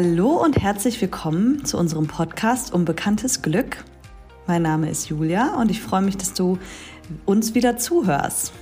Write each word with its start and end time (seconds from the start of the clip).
Hallo 0.00 0.28
und 0.28 0.62
herzlich 0.62 1.00
willkommen 1.00 1.64
zu 1.64 1.76
unserem 1.76 2.06
Podcast 2.06 2.72
Unbekanntes 2.72 3.42
Glück. 3.42 3.78
Mein 4.46 4.62
Name 4.62 4.88
ist 4.88 5.08
Julia 5.08 5.56
und 5.56 5.72
ich 5.72 5.82
freue 5.82 6.02
mich, 6.02 6.16
dass 6.16 6.34
du 6.34 6.56
uns 7.26 7.56
wieder 7.56 7.78
zuhörst. 7.78 8.52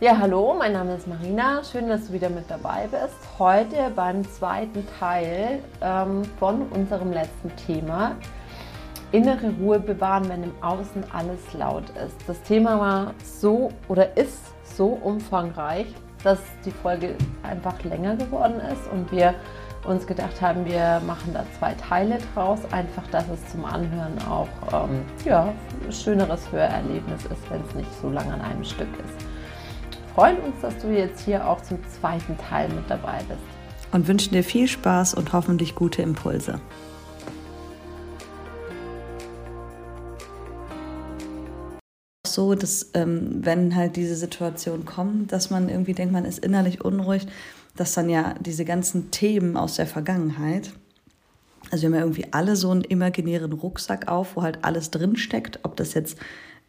Ja, 0.00 0.18
hallo, 0.18 0.56
mein 0.58 0.72
Name 0.72 0.96
ist 0.96 1.06
Marina. 1.06 1.62
Schön, 1.62 1.88
dass 1.88 2.08
du 2.08 2.14
wieder 2.14 2.30
mit 2.30 2.50
dabei 2.50 2.88
bist. 2.90 3.14
Heute 3.38 3.92
beim 3.94 4.28
zweiten 4.28 4.84
Teil 4.98 5.60
ähm, 5.80 6.22
von 6.40 6.62
unserem 6.62 7.12
letzten 7.12 7.54
Thema. 7.54 8.16
Innere 9.12 9.52
Ruhe 9.60 9.78
bewahren, 9.78 10.28
wenn 10.28 10.42
im 10.42 10.62
Außen 10.62 11.04
alles 11.12 11.38
laut 11.56 11.90
ist. 11.90 12.16
Das 12.26 12.42
Thema 12.42 12.80
war 12.80 13.14
so 13.22 13.70
oder 13.86 14.16
ist 14.16 14.40
so 14.64 14.98
umfangreich, 15.00 15.86
dass 16.24 16.40
die 16.64 16.72
Folge 16.72 17.14
einfach 17.44 17.84
länger 17.84 18.16
geworden 18.16 18.60
ist 18.72 18.90
und 18.90 19.12
wir 19.12 19.36
uns 19.84 20.06
gedacht 20.06 20.40
haben, 20.40 20.64
wir 20.66 21.00
machen 21.06 21.32
da 21.32 21.44
zwei 21.58 21.74
Teile 21.74 22.18
draus, 22.34 22.60
einfach, 22.72 23.06
dass 23.10 23.24
es 23.28 23.52
zum 23.52 23.64
Anhören 23.64 24.18
auch 24.28 24.48
ähm, 24.72 25.00
ja, 25.24 25.52
ein 25.84 25.92
schöneres 25.92 26.40
Hörerlebnis 26.52 27.24
ist, 27.24 27.50
wenn 27.50 27.62
es 27.62 27.74
nicht 27.74 27.90
so 28.00 28.10
lange 28.10 28.34
an 28.34 28.40
einem 28.40 28.64
Stück 28.64 28.88
ist. 28.98 29.26
freuen 30.14 30.38
uns, 30.38 30.60
dass 30.60 30.76
du 30.78 30.88
jetzt 30.88 31.20
hier 31.24 31.46
auch 31.48 31.62
zum 31.62 31.78
zweiten 32.00 32.36
Teil 32.38 32.68
mit 32.70 32.88
dabei 32.88 33.18
bist. 33.28 33.40
Und 33.92 34.06
wünschen 34.08 34.32
dir 34.34 34.44
viel 34.44 34.68
Spaß 34.68 35.14
und 35.14 35.32
hoffentlich 35.32 35.74
gute 35.74 36.02
Impulse. 36.02 36.60
so, 42.38 42.54
dass 42.54 42.90
ähm, 42.94 43.40
wenn 43.44 43.74
halt 43.74 43.96
diese 43.96 44.14
Situation 44.14 44.84
kommt, 44.84 45.32
dass 45.32 45.50
man 45.50 45.68
irgendwie 45.68 45.92
denkt, 45.92 46.12
man 46.12 46.24
ist 46.24 46.38
innerlich 46.38 46.84
unruhig, 46.84 47.26
dass 47.78 47.94
dann 47.94 48.08
ja 48.08 48.34
diese 48.40 48.64
ganzen 48.64 49.10
Themen 49.10 49.56
aus 49.56 49.76
der 49.76 49.86
Vergangenheit, 49.86 50.72
also 51.70 51.82
wir 51.82 51.88
haben 51.88 51.94
ja 51.94 52.00
irgendwie 52.00 52.32
alle 52.32 52.56
so 52.56 52.70
einen 52.70 52.82
imaginären 52.82 53.52
Rucksack 53.52 54.08
auf, 54.08 54.36
wo 54.36 54.42
halt 54.42 54.64
alles 54.64 54.90
drinsteckt, 54.90 55.60
ob 55.62 55.76
das 55.76 55.94
jetzt 55.94 56.18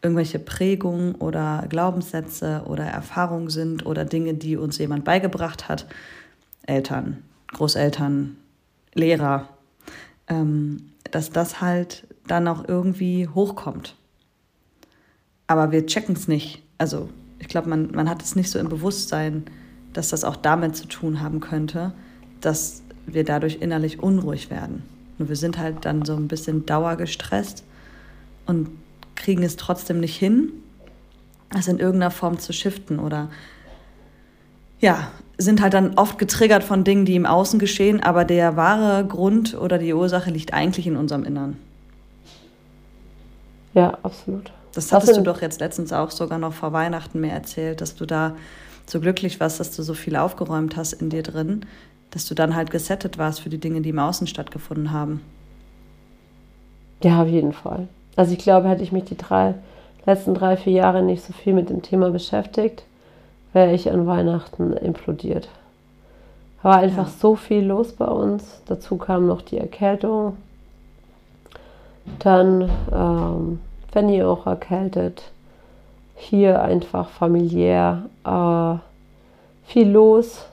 irgendwelche 0.02 0.38
Prägungen 0.38 1.14
oder 1.16 1.66
Glaubenssätze 1.68 2.62
oder 2.66 2.84
Erfahrungen 2.84 3.50
sind 3.50 3.84
oder 3.86 4.04
Dinge, 4.04 4.34
die 4.34 4.56
uns 4.56 4.78
jemand 4.78 5.04
beigebracht 5.04 5.68
hat, 5.68 5.86
Eltern, 6.66 7.22
Großeltern, 7.48 8.36
Lehrer, 8.94 9.48
ähm, 10.28 10.90
dass 11.10 11.30
das 11.30 11.60
halt 11.60 12.06
dann 12.26 12.46
auch 12.46 12.66
irgendwie 12.68 13.28
hochkommt. 13.28 13.96
Aber 15.46 15.72
wir 15.72 15.86
checken 15.86 16.14
es 16.14 16.28
nicht. 16.28 16.62
Also 16.78 17.08
ich 17.40 17.48
glaube, 17.48 17.68
man, 17.68 17.90
man 17.90 18.08
hat 18.08 18.22
es 18.22 18.36
nicht 18.36 18.50
so 18.50 18.58
im 18.58 18.68
Bewusstsein, 18.68 19.44
dass 19.92 20.10
das 20.10 20.24
auch 20.24 20.36
damit 20.36 20.76
zu 20.76 20.86
tun 20.86 21.20
haben 21.20 21.40
könnte, 21.40 21.92
dass 22.40 22.82
wir 23.06 23.24
dadurch 23.24 23.56
innerlich 23.60 24.02
unruhig 24.02 24.50
werden. 24.50 24.82
Und 25.18 25.28
wir 25.28 25.36
sind 25.36 25.58
halt 25.58 25.84
dann 25.84 26.04
so 26.04 26.14
ein 26.14 26.28
bisschen 26.28 26.66
dauergestresst 26.66 27.64
und 28.46 28.68
kriegen 29.16 29.42
es 29.42 29.56
trotzdem 29.56 30.00
nicht 30.00 30.16
hin, 30.16 30.50
es 31.56 31.68
in 31.68 31.78
irgendeiner 31.78 32.10
Form 32.10 32.38
zu 32.38 32.52
shiften 32.52 32.98
oder 32.98 33.28
ja, 34.80 35.10
sind 35.36 35.60
halt 35.60 35.74
dann 35.74 35.94
oft 35.98 36.18
getriggert 36.18 36.64
von 36.64 36.84
Dingen, 36.84 37.04
die 37.04 37.16
im 37.16 37.26
Außen 37.26 37.58
geschehen, 37.58 38.02
aber 38.02 38.24
der 38.24 38.56
wahre 38.56 39.04
Grund 39.04 39.54
oder 39.54 39.78
die 39.78 39.92
Ursache 39.92 40.30
liegt 40.30 40.54
eigentlich 40.54 40.86
in 40.86 40.96
unserem 40.96 41.24
Innern. 41.24 41.56
Ja, 43.74 43.98
absolut. 44.02 44.52
Das 44.74 44.92
hattest 44.92 45.16
du 45.16 45.22
doch 45.22 45.42
jetzt 45.42 45.60
letztens 45.60 45.92
auch 45.92 46.10
sogar 46.10 46.38
noch 46.38 46.52
vor 46.52 46.72
Weihnachten 46.72 47.20
mir 47.20 47.32
erzählt, 47.32 47.80
dass 47.80 47.96
du 47.96 48.06
da 48.06 48.36
so 48.90 49.00
glücklich 49.00 49.40
warst, 49.40 49.60
dass 49.60 49.74
du 49.74 49.82
so 49.82 49.94
viel 49.94 50.16
aufgeräumt 50.16 50.76
hast 50.76 50.94
in 50.94 51.10
dir 51.10 51.22
drin, 51.22 51.64
dass 52.10 52.26
du 52.26 52.34
dann 52.34 52.56
halt 52.56 52.70
gesettet 52.70 53.18
warst 53.18 53.40
für 53.40 53.48
die 53.48 53.58
Dinge, 53.58 53.80
die 53.80 53.90
im 53.90 53.98
Außen 53.98 54.26
stattgefunden 54.26 54.92
haben. 54.92 55.20
Ja, 57.02 57.22
auf 57.22 57.28
jeden 57.28 57.52
Fall. 57.52 57.88
Also 58.16 58.32
ich 58.32 58.38
glaube, 58.38 58.68
hätte 58.68 58.82
ich 58.82 58.92
mich 58.92 59.04
die 59.04 59.16
drei, 59.16 59.54
letzten 60.06 60.34
drei, 60.34 60.56
vier 60.56 60.72
Jahre 60.72 61.02
nicht 61.02 61.24
so 61.24 61.32
viel 61.32 61.54
mit 61.54 61.70
dem 61.70 61.82
Thema 61.82 62.10
beschäftigt, 62.10 62.84
wäre 63.52 63.72
ich 63.72 63.90
an 63.90 64.06
Weihnachten 64.06 64.72
implodiert. 64.72 65.48
War 66.62 66.76
einfach 66.76 67.06
ja. 67.06 67.14
so 67.18 67.36
viel 67.36 67.64
los 67.64 67.92
bei 67.92 68.04
uns. 68.04 68.60
Dazu 68.66 68.96
kam 68.96 69.26
noch 69.26 69.40
die 69.40 69.56
Erkältung. 69.56 70.36
Dann 72.18 72.70
ähm, 72.92 73.60
Fanny 73.92 74.22
auch 74.22 74.46
erkältet 74.46 75.22
hier 76.20 76.62
einfach 76.62 77.08
familiär 77.08 78.04
äh, 78.24 78.78
viel 79.70 79.88
los 79.88 80.46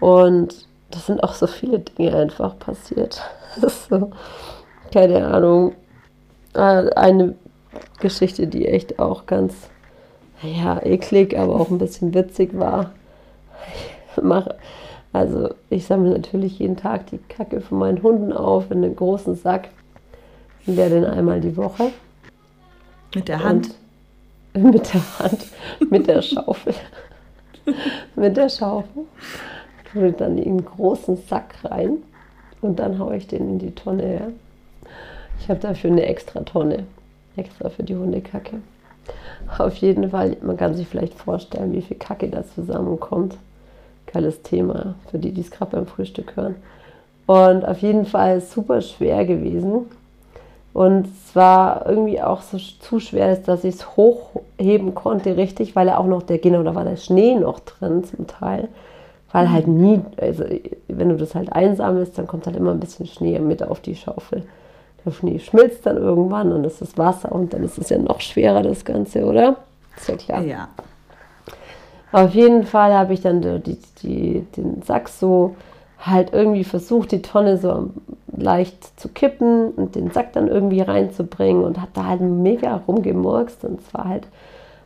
und 0.00 0.66
das 0.90 1.06
sind 1.06 1.22
auch 1.22 1.34
so 1.34 1.46
viele 1.46 1.78
Dinge 1.78 2.16
einfach 2.16 2.58
passiert. 2.58 3.22
So, 3.88 4.10
keine 4.92 5.26
Ahnung, 5.28 5.72
äh, 6.52 6.90
eine 6.90 7.36
Geschichte, 8.00 8.46
die 8.46 8.66
echt 8.66 8.98
auch 8.98 9.24
ganz, 9.24 9.54
ja, 10.42 10.78
eklig, 10.82 11.38
aber 11.38 11.58
auch 11.58 11.70
ein 11.70 11.78
bisschen 11.78 12.12
witzig 12.12 12.58
war. 12.58 12.90
Ich 14.16 14.22
mache, 14.22 14.56
also 15.12 15.50
ich 15.68 15.86
sammle 15.86 16.10
natürlich 16.10 16.58
jeden 16.58 16.76
Tag 16.76 17.06
die 17.06 17.18
Kacke 17.18 17.60
von 17.60 17.78
meinen 17.78 18.02
Hunden 18.02 18.32
auf 18.32 18.70
in 18.70 18.82
einen 18.82 18.96
großen 18.96 19.36
Sack 19.36 19.68
und 20.66 20.76
werde 20.76 20.96
den 20.96 21.04
einmal 21.04 21.40
die 21.40 21.56
Woche. 21.56 21.90
Mit 23.14 23.28
der 23.28 23.42
Hand? 23.42 23.66
Und 23.66 23.74
mit 24.62 24.92
der 24.94 25.18
Hand, 25.18 25.46
mit 25.90 26.06
der 26.06 26.22
Schaufel. 26.22 26.74
mit 28.16 28.36
der 28.36 28.48
Schaufel. 28.48 29.04
Tue 29.92 30.12
dann 30.12 30.38
in 30.38 30.48
einen 30.48 30.64
großen 30.64 31.16
Sack 31.28 31.54
rein 31.64 31.98
und 32.60 32.78
dann 32.78 32.98
haue 32.98 33.16
ich 33.16 33.26
den 33.26 33.48
in 33.50 33.58
die 33.58 33.74
Tonne 33.74 34.02
her. 34.02 34.28
Ich 35.40 35.48
habe 35.48 35.60
dafür 35.60 35.90
eine 35.90 36.06
extra 36.06 36.40
Tonne, 36.40 36.84
extra 37.36 37.68
für 37.68 37.82
die 37.82 37.96
Hundekacke. 37.96 38.60
Auf 39.58 39.76
jeden 39.76 40.10
Fall, 40.10 40.36
man 40.42 40.56
kann 40.56 40.74
sich 40.74 40.88
vielleicht 40.88 41.14
vorstellen, 41.14 41.72
wie 41.72 41.82
viel 41.82 41.98
Kacke 41.98 42.28
da 42.28 42.44
zusammenkommt. 42.44 43.36
Geiles 44.06 44.42
Thema 44.42 44.94
für 45.10 45.18
die, 45.18 45.32
die 45.32 45.42
es 45.42 45.50
gerade 45.50 45.72
beim 45.72 45.86
Frühstück 45.86 46.36
hören. 46.36 46.56
Und 47.26 47.64
auf 47.64 47.78
jeden 47.78 48.06
Fall 48.06 48.40
super 48.40 48.80
schwer 48.80 49.24
gewesen. 49.24 49.86
Und 50.76 51.06
es 51.06 51.34
war 51.34 51.86
irgendwie 51.88 52.20
auch 52.20 52.42
so 52.42 52.58
zu 52.58 53.00
schwer, 53.00 53.34
dass 53.36 53.64
ich 53.64 53.76
es 53.76 53.96
hochheben 53.96 54.94
konnte, 54.94 55.38
richtig, 55.38 55.74
weil 55.74 55.88
er 55.88 55.98
auch 55.98 56.04
noch 56.04 56.22
der, 56.22 56.36
genau, 56.36 56.62
da 56.62 56.74
war 56.74 56.84
der 56.84 56.96
Schnee 56.96 57.34
noch 57.34 57.60
drin 57.60 58.04
zum 58.04 58.26
Teil. 58.26 58.68
Weil 59.32 59.50
halt 59.50 59.68
nie, 59.68 60.02
also 60.20 60.44
wenn 60.88 61.08
du 61.08 61.16
das 61.16 61.34
halt 61.34 61.50
einsammelst, 61.50 62.18
dann 62.18 62.26
kommt 62.26 62.44
halt 62.44 62.56
immer 62.56 62.72
ein 62.72 62.80
bisschen 62.80 63.06
Schnee 63.06 63.38
mit 63.38 63.62
auf 63.62 63.80
die 63.80 63.96
Schaufel. 63.96 64.42
Der 65.02 65.12
Schnee 65.12 65.38
schmilzt 65.38 65.86
dann 65.86 65.96
irgendwann 65.96 66.52
und 66.52 66.62
das 66.62 66.82
ist 66.82 66.98
Wasser 66.98 67.32
und 67.32 67.54
dann 67.54 67.64
ist 67.64 67.78
es 67.78 67.88
ja 67.88 67.96
noch 67.96 68.20
schwerer, 68.20 68.62
das 68.62 68.84
Ganze, 68.84 69.24
oder? 69.24 69.56
Ist 69.96 70.10
ja 70.10 70.16
klar. 70.16 70.42
Ja. 70.42 70.68
Auf 72.12 72.34
jeden 72.34 72.64
Fall 72.64 72.92
habe 72.92 73.14
ich 73.14 73.22
dann 73.22 73.40
die, 73.40 73.78
die, 74.02 74.46
den 74.54 74.82
Sack 74.82 75.08
so 75.08 75.56
halt 75.98 76.32
irgendwie 76.32 76.64
versucht, 76.64 77.12
die 77.12 77.22
Tonne 77.22 77.58
so 77.58 77.90
leicht 78.36 78.98
zu 79.00 79.08
kippen 79.08 79.70
und 79.70 79.94
den 79.94 80.10
Sack 80.10 80.32
dann 80.32 80.48
irgendwie 80.48 80.80
reinzubringen 80.80 81.64
und 81.64 81.80
hat 81.80 81.90
da 81.94 82.04
halt 82.04 82.20
mega 82.20 82.82
rumgemurkst 82.86 83.64
und 83.64 83.80
es 83.80 83.94
war 83.94 84.08
halt 84.08 84.28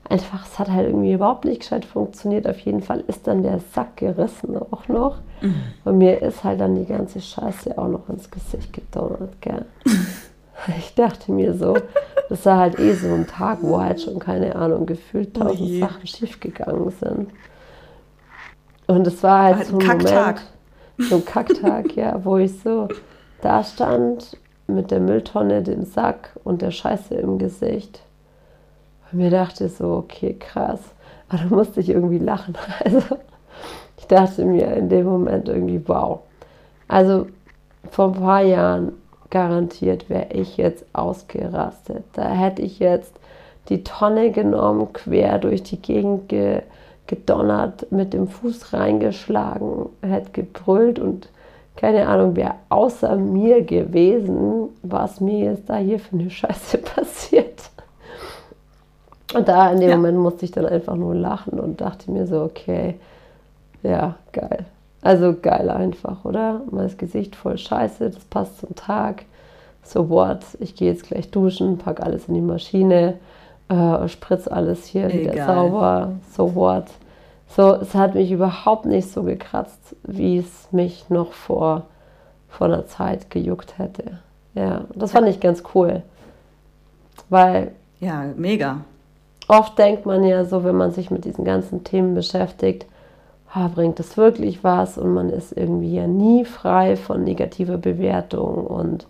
einfach, 0.08 0.46
es 0.46 0.58
hat 0.58 0.70
halt 0.70 0.88
irgendwie 0.88 1.12
überhaupt 1.12 1.44
nicht 1.44 1.60
gescheit 1.60 1.84
funktioniert. 1.84 2.46
Auf 2.48 2.58
jeden 2.60 2.82
Fall 2.82 3.04
ist 3.06 3.26
dann 3.26 3.42
der 3.42 3.60
Sack 3.60 3.96
gerissen 3.96 4.56
auch 4.56 4.88
noch 4.88 5.18
mhm. 5.40 5.62
und 5.84 5.98
mir 5.98 6.22
ist 6.22 6.44
halt 6.44 6.60
dann 6.60 6.74
die 6.74 6.86
ganze 6.86 7.20
Scheiße 7.20 7.76
auch 7.76 7.88
noch 7.88 8.08
ins 8.08 8.30
Gesicht 8.30 8.72
gedonnert, 8.72 9.40
gell. 9.40 9.64
Ich 10.76 10.94
dachte 10.94 11.32
mir 11.32 11.54
so, 11.54 11.74
das 12.28 12.44
war 12.44 12.58
halt 12.58 12.78
eh 12.78 12.92
so 12.92 13.08
ein 13.08 13.26
Tag, 13.26 13.60
wo 13.62 13.80
halt 13.80 14.02
schon, 14.02 14.18
keine 14.18 14.54
Ahnung, 14.56 14.84
gefühlt 14.84 15.30
oh 15.36 15.44
tausend 15.44 15.70
oh 15.70 15.80
Sachen 15.80 16.06
schiefgegangen 16.06 16.90
sind. 16.90 17.30
Und 18.86 19.06
es 19.06 19.22
war 19.22 19.44
halt, 19.44 19.56
halt 19.56 19.66
so 19.68 19.78
ein 19.78 19.78
Kacktag. 19.78 20.36
Moment, 20.36 20.59
so 21.08 21.16
ein 21.16 21.24
Kacktag, 21.24 21.96
ja, 21.96 22.24
wo 22.24 22.36
ich 22.36 22.60
so 22.60 22.88
da 23.42 23.64
stand 23.64 24.36
mit 24.66 24.90
der 24.90 25.00
Mülltonne, 25.00 25.62
dem 25.62 25.84
Sack 25.84 26.30
und 26.44 26.62
der 26.62 26.70
Scheiße 26.70 27.14
im 27.14 27.38
Gesicht. 27.38 28.00
Und 29.10 29.18
mir 29.18 29.30
dachte 29.30 29.68
so, 29.68 29.94
okay, 29.96 30.36
krass. 30.38 30.80
Aber 31.28 31.38
da 31.38 31.54
musste 31.54 31.80
ich 31.80 31.88
irgendwie 31.88 32.18
lachen. 32.18 32.56
Also 32.84 33.18
ich 33.98 34.06
dachte 34.06 34.44
mir 34.44 34.74
in 34.74 34.88
dem 34.88 35.06
Moment 35.06 35.48
irgendwie, 35.48 35.82
wow. 35.86 36.20
Also 36.88 37.26
vor 37.90 38.06
ein 38.06 38.20
paar 38.20 38.42
Jahren 38.42 38.92
garantiert 39.30 40.08
wäre 40.08 40.32
ich 40.32 40.56
jetzt 40.56 40.84
ausgerastet. 40.92 42.04
Da 42.14 42.28
hätte 42.30 42.62
ich 42.62 42.78
jetzt 42.78 43.12
die 43.68 43.84
Tonne 43.84 44.32
genommen, 44.32 44.92
quer 44.92 45.38
durch 45.38 45.62
die 45.62 45.80
Gegend 45.80 46.28
ge 46.28 46.62
gedonnert, 47.10 47.90
mit 47.90 48.12
dem 48.12 48.28
Fuß 48.28 48.72
reingeschlagen, 48.72 49.88
hätte 50.00 50.30
gebrüllt 50.30 51.00
und 51.00 51.28
keine 51.74 52.06
Ahnung, 52.06 52.36
wer 52.36 52.54
außer 52.68 53.16
mir 53.16 53.62
gewesen, 53.62 54.68
was 54.82 55.20
mir 55.20 55.50
jetzt 55.50 55.68
da 55.68 55.76
hier 55.76 55.98
für 55.98 56.16
eine 56.16 56.30
Scheiße 56.30 56.78
passiert. 56.78 57.70
Und 59.34 59.48
da 59.48 59.72
in 59.72 59.80
dem 59.80 59.90
ja. 59.90 59.96
Moment 59.96 60.18
musste 60.18 60.44
ich 60.44 60.52
dann 60.52 60.66
einfach 60.66 60.94
nur 60.94 61.14
lachen 61.14 61.58
und 61.58 61.80
dachte 61.80 62.12
mir 62.12 62.26
so, 62.26 62.42
okay, 62.42 62.94
ja, 63.82 64.14
geil. 64.32 64.66
Also 65.02 65.34
geil 65.40 65.68
einfach, 65.68 66.24
oder? 66.24 66.60
Mein 66.70 66.96
Gesicht 66.96 67.34
voll 67.34 67.58
scheiße, 67.58 68.10
das 68.10 68.24
passt 68.24 68.60
zum 68.60 68.74
Tag. 68.76 69.24
So 69.82 70.10
what? 70.10 70.40
Ich 70.60 70.76
gehe 70.76 70.92
jetzt 70.92 71.08
gleich 71.08 71.30
duschen, 71.30 71.78
pack 71.78 72.00
alles 72.00 72.28
in 72.28 72.34
die 72.34 72.40
Maschine, 72.40 73.14
äh, 73.70 74.08
spritz 74.08 74.48
alles 74.48 74.84
hier 74.84 75.06
Egal. 75.06 75.20
wieder 75.20 75.46
sauber. 75.46 76.12
So 76.36 76.54
what? 76.54 76.86
So, 77.48 77.74
es 77.74 77.94
hat 77.94 78.14
mich 78.14 78.30
überhaupt 78.30 78.84
nicht 78.84 79.10
so 79.10 79.22
gekratzt, 79.22 79.96
wie 80.02 80.38
es 80.38 80.68
mich 80.72 81.08
noch 81.08 81.32
vor, 81.32 81.84
vor 82.48 82.66
einer 82.66 82.86
Zeit 82.86 83.30
gejuckt 83.30 83.78
hätte. 83.78 84.18
Ja, 84.54 84.82
das 84.94 85.12
fand 85.12 85.28
ich 85.28 85.40
ganz 85.40 85.62
cool. 85.74 86.02
Weil. 87.28 87.72
Ja, 88.00 88.24
mega. 88.36 88.78
Oft 89.48 89.78
denkt 89.78 90.06
man 90.06 90.22
ja 90.24 90.44
so, 90.44 90.62
wenn 90.64 90.76
man 90.76 90.92
sich 90.92 91.10
mit 91.10 91.24
diesen 91.24 91.44
ganzen 91.44 91.82
Themen 91.82 92.14
beschäftigt, 92.14 92.86
ah, 93.52 93.68
bringt 93.68 93.98
das 93.98 94.16
wirklich 94.16 94.62
was? 94.62 94.96
Und 94.96 95.12
man 95.12 95.28
ist 95.28 95.52
irgendwie 95.56 95.94
ja 95.94 96.06
nie 96.06 96.44
frei 96.44 96.96
von 96.96 97.24
negativer 97.24 97.76
Bewertung 97.76 98.66
und 98.66 99.06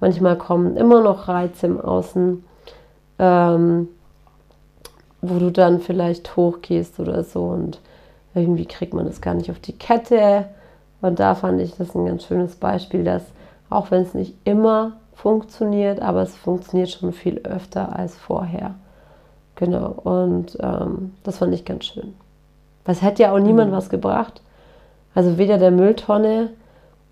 manchmal 0.00 0.36
kommen 0.36 0.76
immer 0.76 1.02
noch 1.02 1.26
Reize 1.28 1.66
im 1.66 1.80
Außen, 1.80 2.44
ähm, 3.18 3.88
wo 5.20 5.38
du 5.38 5.50
dann 5.50 5.80
vielleicht 5.80 6.36
hochgehst 6.36 7.00
oder 7.00 7.24
so 7.24 7.44
und 7.44 7.80
irgendwie 8.34 8.66
kriegt 8.66 8.94
man 8.94 9.06
das 9.06 9.20
gar 9.20 9.34
nicht 9.34 9.50
auf 9.50 9.58
die 9.58 9.76
Kette. 9.76 10.46
Und 11.00 11.20
da 11.20 11.34
fand 11.34 11.60
ich 11.60 11.76
das 11.76 11.94
ein 11.94 12.06
ganz 12.06 12.24
schönes 12.24 12.56
Beispiel, 12.56 13.04
dass 13.04 13.22
auch 13.70 13.90
wenn 13.90 14.02
es 14.02 14.14
nicht 14.14 14.34
immer 14.44 14.92
funktioniert, 15.14 16.00
aber 16.00 16.22
es 16.22 16.36
funktioniert 16.36 16.90
schon 16.90 17.12
viel 17.12 17.38
öfter 17.38 17.96
als 17.96 18.16
vorher. 18.16 18.74
Genau, 19.56 19.88
und 20.04 20.56
ähm, 20.60 21.14
das 21.24 21.38
fand 21.38 21.52
ich 21.52 21.64
ganz 21.64 21.86
schön. 21.86 22.14
Was 22.84 23.02
hätte 23.02 23.24
ja 23.24 23.32
auch 23.32 23.40
niemand 23.40 23.72
mhm. 23.72 23.76
was 23.76 23.90
gebracht. 23.90 24.40
Also 25.14 25.36
weder 25.36 25.58
der 25.58 25.72
Mülltonne 25.72 26.50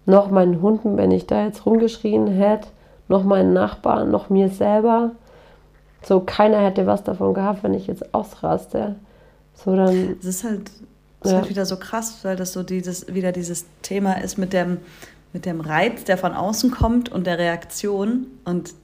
noch 0.07 0.31
meinen 0.31 0.63
Hunden, 0.63 0.97
wenn 0.97 1.11
ich 1.11 1.27
da 1.27 1.45
jetzt 1.45 1.67
rumgeschrien 1.67 2.29
hätte, 2.29 2.69
noch 3.09 3.25
meinen 3.25 3.53
Nachbarn, 3.53 4.11
noch 4.11 4.31
mir 4.31 4.49
selber. 4.49 5.11
So, 6.07 6.21
keiner 6.21 6.61
hätte 6.61 6.87
was 6.87 7.03
davon 7.03 7.35
gehabt, 7.35 7.65
wenn 7.65 7.75
ich 7.75 7.89
jetzt 7.89 8.15
ausraste. 8.15 8.95
So, 9.55 9.75
dann. 9.75 10.17
Es 10.21 10.25
ist 10.25 10.45
halt, 10.45 10.71
es 11.21 11.31
ja. 11.31 11.31
ist 11.31 11.37
halt 11.43 11.51
wieder 11.51 11.67
so 11.67 11.77
krass, 11.79 12.19
weil 12.23 12.37
das 12.37 12.53
so 12.53 12.63
dieses, 12.63 13.13
wieder 13.13 13.33
dieses 13.33 13.67
Thema 13.83 14.13
ist 14.13 14.39
mit 14.39 14.53
dem, 14.53 14.79
mit 15.33 15.47
dem 15.47 15.61
Reiz, 15.61 16.05
der 16.05 16.17
von 16.17 16.33
außen 16.33 16.71
kommt 16.71 17.09
und 17.09 17.27
der 17.27 17.39
Reaktion 17.39 18.29
und 18.45 18.75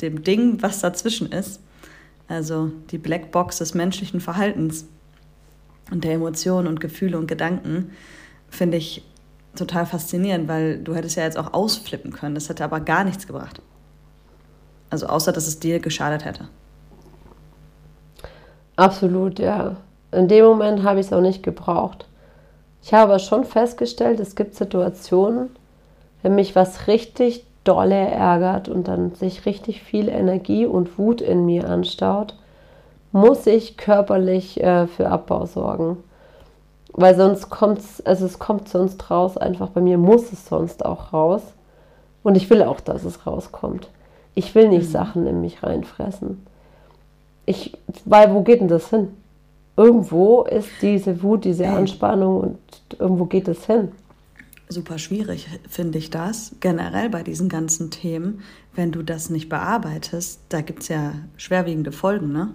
dem 0.00 0.24
Ding, 0.24 0.60
was 0.60 0.80
dazwischen 0.80 1.30
ist. 1.30 1.60
Also 2.26 2.72
die 2.90 2.98
Blackbox 2.98 3.58
des 3.58 3.74
menschlichen 3.74 4.20
Verhaltens 4.20 4.86
und 5.92 6.02
der 6.02 6.14
Emotionen 6.14 6.66
und 6.66 6.80
Gefühle 6.80 7.16
und 7.16 7.28
Gedanken, 7.28 7.92
finde 8.50 8.76
ich 8.76 9.04
total 9.54 9.86
faszinierend, 9.86 10.48
weil 10.48 10.78
du 10.82 10.96
hättest 10.96 11.16
ja 11.16 11.22
jetzt 11.22 11.38
auch 11.38 11.52
ausflippen 11.52 12.12
können. 12.12 12.34
Das 12.34 12.48
hätte 12.48 12.64
aber 12.64 12.80
gar 12.80 13.04
nichts 13.04 13.28
gebracht. 13.28 13.62
Also 14.90 15.06
außer, 15.06 15.32
dass 15.32 15.46
es 15.46 15.60
dir 15.60 15.80
geschadet 15.80 16.24
hätte. 16.24 16.48
Absolut, 18.76 19.38
ja. 19.38 19.76
In 20.12 20.28
dem 20.28 20.44
Moment 20.44 20.82
habe 20.82 21.00
ich 21.00 21.06
es 21.06 21.12
auch 21.12 21.20
nicht 21.20 21.42
gebraucht. 21.42 22.06
Ich 22.82 22.94
habe 22.94 23.12
aber 23.12 23.18
schon 23.18 23.44
festgestellt, 23.44 24.20
es 24.20 24.36
gibt 24.36 24.54
Situationen, 24.54 25.50
wenn 26.22 26.34
mich 26.34 26.54
was 26.54 26.86
richtig 26.86 27.44
dolle 27.64 27.94
ärgert 27.94 28.68
und 28.68 28.88
dann 28.88 29.14
sich 29.14 29.44
richtig 29.44 29.82
viel 29.82 30.08
Energie 30.08 30.64
und 30.64 30.98
Wut 30.98 31.20
in 31.20 31.44
mir 31.44 31.68
anstaut, 31.68 32.34
muss 33.12 33.46
ich 33.46 33.76
körperlich 33.76 34.62
äh, 34.62 34.86
für 34.86 35.08
Abbau 35.08 35.44
sorgen. 35.46 35.98
Weil 36.92 37.14
sonst 37.14 37.50
kommt 37.50 37.78
es, 37.78 38.04
also 38.06 38.24
es 38.24 38.38
kommt 38.38 38.68
sonst 38.68 39.10
raus, 39.10 39.36
einfach 39.36 39.68
bei 39.68 39.80
mir 39.80 39.98
muss 39.98 40.32
es 40.32 40.46
sonst 40.46 40.84
auch 40.84 41.12
raus. 41.12 41.42
Und 42.22 42.36
ich 42.36 42.48
will 42.50 42.62
auch, 42.62 42.80
dass 42.80 43.04
es 43.04 43.26
rauskommt. 43.26 43.88
Ich 44.34 44.54
will 44.54 44.68
nicht 44.68 44.88
mhm. 44.88 44.92
Sachen 44.92 45.26
in 45.26 45.40
mich 45.40 45.62
reinfressen. 45.62 46.46
Ich, 47.46 47.76
weil 48.04 48.32
wo 48.34 48.42
geht 48.42 48.60
denn 48.60 48.68
das 48.68 48.90
hin? 48.90 49.08
Irgendwo 49.76 50.42
ist 50.42 50.68
diese 50.82 51.22
Wut, 51.22 51.44
diese 51.44 51.68
Anspannung 51.68 52.40
und 52.40 52.58
irgendwo 52.98 53.26
geht 53.26 53.46
es 53.46 53.64
hin. 53.66 53.92
Super 54.68 54.98
schwierig 54.98 55.48
finde 55.68 55.98
ich 55.98 56.10
das, 56.10 56.56
generell 56.60 57.08
bei 57.08 57.22
diesen 57.22 57.48
ganzen 57.48 57.90
Themen, 57.90 58.42
wenn 58.74 58.92
du 58.92 59.02
das 59.02 59.30
nicht 59.30 59.48
bearbeitest, 59.48 60.40
da 60.50 60.60
gibt 60.60 60.82
es 60.82 60.88
ja 60.88 61.14
schwerwiegende 61.36 61.92
Folgen, 61.92 62.32
ne? 62.32 62.50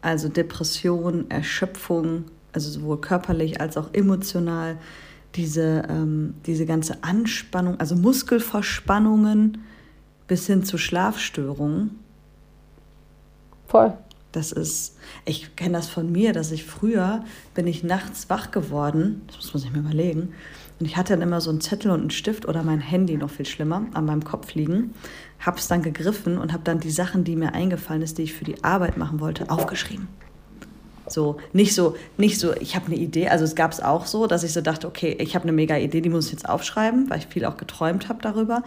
Also 0.00 0.28
Depression, 0.28 1.30
Erschöpfung, 1.30 2.24
also 2.52 2.70
sowohl 2.70 3.00
körperlich 3.00 3.60
als 3.60 3.76
auch 3.76 3.92
emotional, 3.92 4.76
diese, 5.34 5.82
ähm, 5.88 6.34
diese 6.46 6.66
ganze 6.66 7.02
Anspannung, 7.02 7.80
also 7.80 7.96
Muskelverspannungen 7.96 9.64
bis 10.26 10.46
hin 10.46 10.64
zu 10.64 10.78
Schlafstörungen. 10.78 11.98
Voll. 13.66 13.92
Das 14.32 14.50
ist, 14.50 14.96
ich 15.24 15.54
kenne 15.54 15.74
das 15.74 15.88
von 15.88 16.10
mir, 16.10 16.32
dass 16.32 16.50
ich 16.50 16.64
früher 16.64 17.24
bin 17.54 17.68
ich 17.68 17.84
nachts 17.84 18.28
wach 18.30 18.50
geworden, 18.50 19.22
das 19.28 19.36
muss 19.36 19.54
man 19.54 19.62
sich 19.62 19.72
mal 19.72 19.80
überlegen, 19.80 20.32
und 20.80 20.86
ich 20.86 20.96
hatte 20.96 21.12
dann 21.12 21.22
immer 21.22 21.40
so 21.40 21.50
einen 21.50 21.60
Zettel 21.60 21.92
und 21.92 22.00
einen 22.00 22.10
Stift 22.10 22.48
oder 22.48 22.64
mein 22.64 22.80
Handy 22.80 23.16
noch 23.16 23.30
viel 23.30 23.46
schlimmer 23.46 23.86
an 23.94 24.06
meinem 24.06 24.24
Kopf 24.24 24.54
liegen 24.54 24.92
habe 25.44 25.58
es 25.58 25.68
dann 25.68 25.82
gegriffen 25.82 26.38
und 26.38 26.52
habe 26.52 26.64
dann 26.64 26.80
die 26.80 26.90
Sachen, 26.90 27.24
die 27.24 27.36
mir 27.36 27.52
eingefallen 27.52 28.02
ist, 28.02 28.18
die 28.18 28.22
ich 28.22 28.32
für 28.32 28.44
die 28.44 28.62
Arbeit 28.64 28.96
machen 28.96 29.20
wollte, 29.20 29.50
aufgeschrieben. 29.50 30.08
So, 31.06 31.36
nicht 31.52 31.74
so, 31.74 31.96
nicht 32.16 32.40
so, 32.40 32.54
ich 32.54 32.76
habe 32.76 32.86
eine 32.86 32.96
Idee. 32.96 33.28
Also 33.28 33.44
es 33.44 33.54
gab 33.54 33.72
es 33.72 33.80
auch 33.80 34.06
so, 34.06 34.26
dass 34.26 34.42
ich 34.42 34.54
so 34.54 34.62
dachte, 34.62 34.86
okay, 34.86 35.16
ich 35.20 35.34
habe 35.34 35.42
eine 35.42 35.52
mega 35.52 35.76
Idee, 35.76 36.00
die 36.00 36.08
muss 36.08 36.26
ich 36.26 36.32
jetzt 36.32 36.48
aufschreiben, 36.48 37.10
weil 37.10 37.18
ich 37.18 37.26
viel 37.26 37.44
auch 37.44 37.58
geträumt 37.58 38.08
habe 38.08 38.22
darüber. 38.22 38.62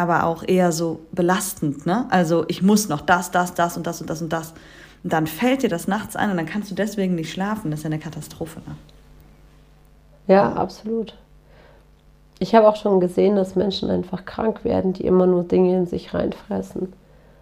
Aber 0.00 0.24
auch 0.24 0.42
eher 0.46 0.72
so 0.72 1.00
belastend, 1.12 1.84
ne? 1.84 2.06
Also 2.08 2.46
ich 2.48 2.62
muss 2.62 2.88
noch 2.88 3.02
das, 3.02 3.30
das, 3.30 3.52
das 3.52 3.76
und 3.76 3.86
das 3.86 4.00
und 4.00 4.08
das 4.08 4.22
und 4.22 4.32
das. 4.32 4.54
Und 5.04 5.12
dann 5.12 5.26
fällt 5.26 5.62
dir 5.62 5.68
das 5.68 5.86
nachts 5.88 6.16
ein 6.16 6.30
und 6.30 6.38
dann 6.38 6.46
kannst 6.46 6.70
du 6.70 6.74
deswegen 6.74 7.16
nicht 7.16 7.30
schlafen. 7.30 7.70
Das 7.70 7.80
ist 7.80 7.84
ja 7.84 7.88
eine 7.88 7.98
Katastrophe, 7.98 8.60
ne? 8.60 8.76
Ja, 10.26 10.54
absolut. 10.54 11.18
Ich 12.38 12.54
habe 12.54 12.66
auch 12.66 12.76
schon 12.76 12.98
gesehen, 12.98 13.36
dass 13.36 13.56
Menschen 13.56 13.90
einfach 13.90 14.24
krank 14.24 14.64
werden, 14.64 14.94
die 14.94 15.04
immer 15.04 15.26
nur 15.26 15.44
Dinge 15.44 15.76
in 15.76 15.86
sich 15.86 16.14
reinfressen. 16.14 16.94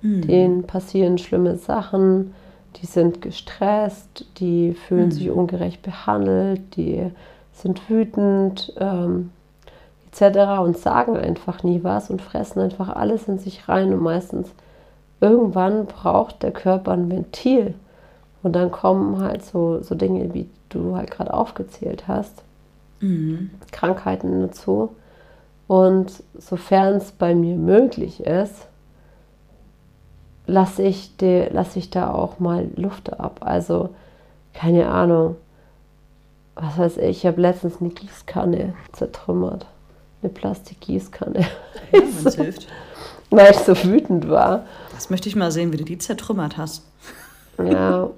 Mhm. 0.02 0.22
Denen 0.22 0.62
passieren 0.64 1.16
schlimme 1.16 1.54
Sachen, 1.54 2.34
die 2.76 2.86
sind 2.86 3.22
gestresst, 3.22 4.26
die 4.38 4.72
fühlen 4.72 5.06
mhm. 5.06 5.12
sich 5.12 5.30
ungerecht 5.30 5.82
behandelt, 5.82 6.74
die 6.74 7.08
sind 7.52 7.88
wütend 7.88 8.72
ähm, 8.80 9.30
etc. 10.10 10.60
und 10.60 10.76
sagen 10.78 11.16
einfach 11.16 11.62
nie 11.62 11.84
was 11.84 12.10
und 12.10 12.22
fressen 12.22 12.60
einfach 12.60 12.88
alles 12.88 13.28
in 13.28 13.38
sich 13.38 13.68
rein 13.68 13.92
und 13.92 14.02
meistens 14.02 14.50
irgendwann 15.20 15.86
braucht 15.86 16.42
der 16.42 16.52
Körper 16.52 16.92
ein 16.92 17.10
Ventil 17.10 17.74
und 18.42 18.54
dann 18.54 18.70
kommen 18.70 19.20
halt 19.20 19.44
so, 19.44 19.82
so 19.82 19.94
Dinge, 19.94 20.32
wie 20.34 20.48
du 20.68 20.96
halt 20.96 21.10
gerade 21.10 21.34
aufgezählt 21.34 22.06
hast 22.06 22.42
mhm. 23.00 23.50
Krankheiten 23.72 24.42
dazu. 24.42 24.94
Und 25.66 26.22
sofern 26.38 26.94
es 26.94 27.12
bei 27.12 27.34
mir 27.34 27.56
möglich 27.56 28.20
ist, 28.20 28.66
lasse 30.46 30.82
ich, 30.82 31.12
lass 31.20 31.76
ich 31.76 31.90
da 31.90 32.12
auch 32.12 32.38
mal 32.38 32.68
Luft 32.76 33.20
ab. 33.20 33.40
Also, 33.40 33.90
keine 34.54 34.88
Ahnung, 34.88 35.36
was 36.54 36.78
weiß 36.78 36.96
ich, 36.98 37.18
ich 37.18 37.26
habe 37.26 37.40
letztens 37.40 37.80
eine 37.80 37.90
Gießkanne 37.90 38.74
zertrümmert. 38.92 39.66
Eine 40.22 40.32
Plastikgießkanne. 40.32 41.40
Ja, 41.40 41.46
wenn 41.92 42.32
hilft. 42.44 42.68
Weil 43.30 43.50
ich 43.50 43.58
so 43.58 43.76
wütend 43.84 44.28
war. 44.28 44.64
Das 44.94 45.10
möchte 45.10 45.28
ich 45.28 45.36
mal 45.36 45.52
sehen, 45.52 45.72
wie 45.72 45.76
du 45.76 45.84
die 45.84 45.98
zertrümmert 45.98 46.56
hast. 46.56 46.84
Ja, 47.58 48.10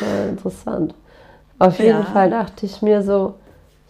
sehr 0.00 0.28
interessant. 0.28 0.94
Auf 1.58 1.78
jeden 1.78 2.00
ja. 2.00 2.04
Fall 2.04 2.30
dachte 2.30 2.66
ich 2.66 2.82
mir 2.82 3.02
so, 3.02 3.34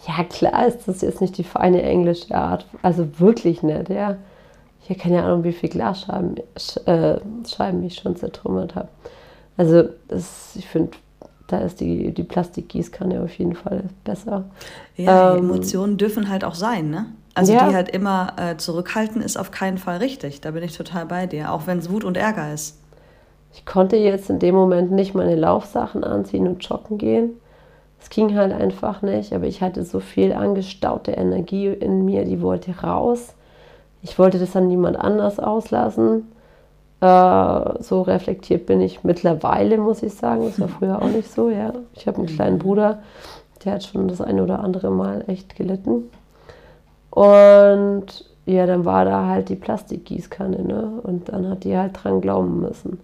ja, 0.06 0.24
klar 0.24 0.66
ist 0.66 0.86
das 0.86 1.00
jetzt 1.00 1.20
nicht 1.20 1.36
die 1.38 1.44
feine 1.44 1.82
englische 1.82 2.34
Art. 2.34 2.66
Also 2.82 3.18
wirklich 3.18 3.62
nicht, 3.62 3.88
ja. 3.88 4.16
Ich 4.82 4.90
habe 4.90 5.00
keine 5.00 5.24
Ahnung, 5.24 5.42
wie 5.42 5.52
viel 5.52 5.68
Glasscheiben 5.68 6.36
äh, 6.86 7.18
Scheiben 7.44 7.82
ich 7.82 7.96
schon 7.96 8.14
zertrümmert 8.14 8.76
habe. 8.76 8.88
Also 9.56 9.84
das, 10.06 10.54
ich 10.54 10.68
finde, 10.68 10.92
da 11.48 11.58
ist 11.58 11.80
die, 11.80 12.12
die 12.12 12.22
Plastikgießkanne 12.22 13.20
auf 13.22 13.36
jeden 13.38 13.54
Fall 13.54 13.84
besser. 14.04 14.44
Ja, 14.96 15.34
ähm, 15.34 15.38
Emotionen 15.38 15.96
dürfen 15.96 16.28
halt 16.28 16.44
auch 16.44 16.54
sein, 16.54 16.90
ne? 16.90 17.06
Also 17.36 17.52
ja. 17.52 17.68
die 17.68 17.74
halt 17.74 17.90
immer 17.90 18.32
äh, 18.38 18.56
zurückhalten, 18.56 19.20
ist 19.20 19.36
auf 19.36 19.50
keinen 19.50 19.76
Fall 19.76 19.98
richtig. 19.98 20.40
Da 20.40 20.52
bin 20.52 20.62
ich 20.62 20.74
total 20.74 21.04
bei 21.04 21.26
dir, 21.26 21.52
auch 21.52 21.66
wenn 21.66 21.76
es 21.78 21.90
Wut 21.90 22.02
und 22.02 22.16
Ärger 22.16 22.54
ist. 22.54 22.80
Ich 23.52 23.66
konnte 23.66 23.96
jetzt 23.96 24.30
in 24.30 24.38
dem 24.38 24.54
Moment 24.54 24.90
nicht 24.90 25.14
meine 25.14 25.36
Laufsachen 25.36 26.02
anziehen 26.02 26.48
und 26.48 26.66
joggen 26.66 26.96
gehen. 26.96 27.32
Es 28.00 28.08
ging 28.08 28.34
halt 28.34 28.54
einfach 28.54 29.02
nicht, 29.02 29.34
aber 29.34 29.44
ich 29.44 29.60
hatte 29.60 29.84
so 29.84 30.00
viel 30.00 30.32
angestaute 30.32 31.10
Energie 31.12 31.66
in 31.66 32.06
mir, 32.06 32.24
die 32.24 32.40
wollte 32.40 32.80
raus. 32.80 33.34
Ich 34.00 34.18
wollte 34.18 34.38
das 34.38 34.56
an 34.56 34.68
niemand 34.68 34.98
anders 34.98 35.38
auslassen. 35.38 36.32
Äh, 37.02 37.82
so 37.82 38.00
reflektiert 38.00 38.64
bin 38.64 38.80
ich 38.80 39.04
mittlerweile, 39.04 39.76
muss 39.76 40.02
ich 40.02 40.14
sagen. 40.14 40.46
Das 40.46 40.58
war 40.58 40.68
früher 40.68 41.02
auch 41.02 41.08
nicht 41.08 41.30
so, 41.30 41.50
ja. 41.50 41.74
Ich 41.92 42.06
habe 42.06 42.16
einen 42.16 42.28
kleinen 42.28 42.58
Bruder, 42.58 43.02
der 43.62 43.74
hat 43.74 43.84
schon 43.84 44.08
das 44.08 44.22
eine 44.22 44.42
oder 44.42 44.60
andere 44.60 44.90
Mal 44.90 45.24
echt 45.26 45.54
gelitten. 45.54 46.04
Und 47.16 48.26
ja, 48.44 48.66
dann 48.66 48.84
war 48.84 49.06
da 49.06 49.24
halt 49.24 49.48
die 49.48 49.56
Plastikgießkanne, 49.56 50.62
ne? 50.62 51.00
Und 51.02 51.30
dann 51.30 51.48
hat 51.48 51.64
die 51.64 51.74
halt 51.74 51.92
dran 51.94 52.20
glauben 52.20 52.60
müssen. 52.60 53.00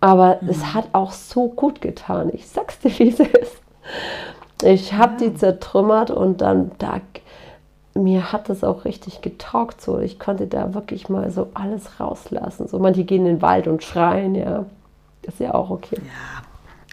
Aber 0.00 0.38
mhm. 0.40 0.48
es 0.48 0.74
hat 0.74 0.86
auch 0.92 1.10
so 1.10 1.48
gut 1.48 1.80
getan. 1.80 2.30
Ich 2.32 2.46
sag's 2.46 2.78
dir, 2.78 2.90
wie 3.00 3.08
es 3.08 3.18
ist. 3.18 3.60
Ich 4.62 4.94
habe 4.94 5.24
ja. 5.24 5.28
die 5.28 5.34
zertrümmert 5.34 6.12
und 6.12 6.40
dann 6.40 6.70
da 6.78 7.00
mir 7.96 8.32
hat 8.32 8.48
das 8.48 8.62
auch 8.62 8.84
richtig 8.84 9.22
getaugt. 9.22 9.80
So, 9.80 9.98
ich 9.98 10.20
konnte 10.20 10.46
da 10.46 10.72
wirklich 10.72 11.08
mal 11.08 11.32
so 11.32 11.48
alles 11.54 11.98
rauslassen. 11.98 12.68
So, 12.68 12.78
manche 12.78 13.02
gehen 13.02 13.26
in 13.26 13.36
den 13.36 13.42
Wald 13.42 13.66
und 13.66 13.82
schreien, 13.82 14.36
ja. 14.36 14.66
Das 15.22 15.34
ist 15.34 15.40
ja 15.40 15.54
auch 15.54 15.70
okay. 15.70 15.96
Ja, 15.96 16.42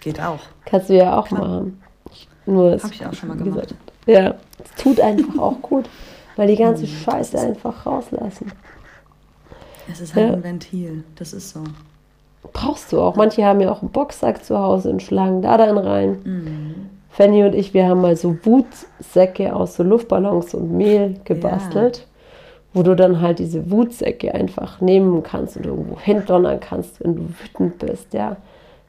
geht 0.02 0.20
auch. 0.20 0.40
Kannst 0.64 0.88
du 0.88 0.96
ja 0.96 1.16
auch 1.16 1.28
Klar. 1.28 1.40
machen. 1.40 1.82
Ich, 2.10 2.28
nur 2.46 2.72
Hab 2.72 2.90
ich 2.90 3.06
auch 3.06 3.12
schon 3.12 3.28
mal 3.28 3.36
gemacht. 3.36 3.68
Gesagt, 3.68 3.91
ja, 4.06 4.34
es 4.64 4.82
tut 4.82 5.00
einfach 5.00 5.38
auch 5.38 5.60
gut, 5.62 5.88
weil 6.36 6.48
die 6.48 6.56
ganze 6.56 6.84
mhm, 6.84 6.88
Scheiße 6.88 7.38
einfach 7.38 7.86
rauslassen. 7.86 8.52
Es 9.90 10.00
ist 10.00 10.14
halt 10.14 10.28
ja. 10.28 10.34
ein 10.34 10.44
Ventil, 10.44 11.04
das 11.16 11.32
ist 11.32 11.50
so. 11.50 11.64
Brauchst 12.52 12.92
du 12.92 13.00
auch. 13.00 13.16
Manche 13.16 13.44
haben 13.44 13.60
ja 13.60 13.70
auch 13.70 13.82
einen 13.82 13.90
Boxsack 13.90 14.44
zu 14.44 14.58
Hause 14.58 14.90
und 14.90 15.02
schlagen 15.02 15.42
da 15.42 15.56
dann 15.56 15.78
rein. 15.78 16.18
Mhm. 16.24 16.74
Fanny 17.10 17.44
und 17.44 17.54
ich, 17.54 17.74
wir 17.74 17.86
haben 17.86 18.00
mal 18.00 18.16
so 18.16 18.36
Wutsäcke 18.42 19.54
aus 19.54 19.76
so 19.76 19.82
Luftballons 19.82 20.54
und 20.54 20.72
Mehl 20.72 21.20
gebastelt, 21.24 21.98
ja. 21.98 22.04
wo 22.72 22.82
du 22.82 22.96
dann 22.96 23.20
halt 23.20 23.38
diese 23.38 23.70
Wutsäcke 23.70 24.34
einfach 24.34 24.80
nehmen 24.80 25.22
kannst 25.22 25.56
und 25.58 25.66
irgendwo 25.66 26.00
hindonnern 26.00 26.58
kannst, 26.58 27.04
wenn 27.04 27.16
du 27.16 27.28
wütend 27.28 27.78
bist, 27.78 28.14
ja. 28.14 28.36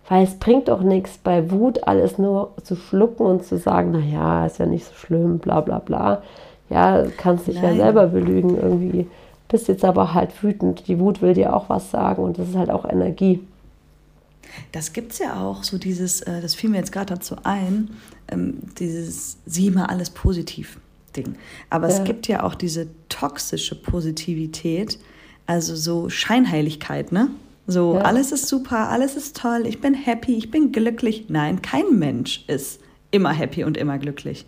Weil 0.10 0.26
es 0.26 0.36
bringt 0.36 0.68
doch 0.68 0.82
nichts 0.82 1.18
bei 1.18 1.50
Wut, 1.50 1.88
alles 1.88 2.18
nur 2.18 2.54
zu 2.64 2.76
schlucken 2.76 3.26
und 3.26 3.46
zu 3.46 3.58
sagen, 3.58 3.92
naja, 3.92 4.46
ist 4.46 4.60
ja 4.60 4.66
nicht 4.66 4.86
so 4.86 4.94
schlimm, 4.94 5.40
bla 5.40 5.62
bla 5.62 5.80
bla. 5.80 6.22
Ja, 6.70 7.06
kannst 7.18 7.48
dich 7.48 7.56
Nein. 7.62 7.78
ja 7.78 7.84
selber 7.86 8.08
belügen 8.08 8.58
irgendwie. 8.58 9.08
Bist 9.48 9.68
jetzt 9.68 9.86
aber 9.86 10.14
halt 10.14 10.44
wütend. 10.44 10.88
Die 10.88 11.00
Wut 11.00 11.22
will 11.22 11.34
dir 11.34 11.56
auch 11.56 11.70
was 11.70 11.92
sagen 11.92 12.24
und 12.24 12.38
das 12.38 12.50
ist 12.50 12.56
halt 12.56 12.70
auch 12.70 12.86
Energie. 12.86 13.40
Das 14.72 14.94
gibt 14.94 15.14
es 15.14 15.20
ja 15.20 15.42
auch, 15.42 15.64
so 15.64 15.78
dieses, 15.78 16.22
äh, 16.22 16.42
das 16.42 16.54
fiel 16.54 16.70
mir 16.70 16.78
jetzt 16.78 16.92
gerade 16.92 17.14
dazu 17.14 17.36
ein, 17.44 17.92
ähm, 18.30 18.58
dieses 18.78 19.38
sieh 19.46 19.72
mal 19.72 19.86
alles 19.86 20.10
positiv 20.10 20.80
Ding. 21.16 21.36
Aber 21.70 21.90
ja. 21.90 21.96
es 21.96 22.04
gibt 22.04 22.28
ja 22.28 22.44
auch 22.44 22.56
diese 22.56 22.88
toxische 23.10 23.76
Positivität, 23.76 25.00
also 25.46 25.76
so 25.76 26.10
Scheinheiligkeit, 26.10 27.12
ne? 27.12 27.30
So, 27.66 27.96
ja. 27.96 28.02
alles 28.02 28.32
ist 28.32 28.48
super, 28.48 28.90
alles 28.90 29.16
ist 29.16 29.38
toll, 29.38 29.64
ich 29.66 29.80
bin 29.80 29.94
happy, 29.94 30.36
ich 30.36 30.52
bin 30.52 30.72
glücklich. 30.72 31.26
Nein, 31.30 31.62
kein 31.62 31.98
Mensch 31.98 32.44
ist 32.48 32.82
immer 33.12 33.32
happy 33.32 33.64
und 33.64 33.78
immer 33.78 33.98
glücklich. 33.98 34.46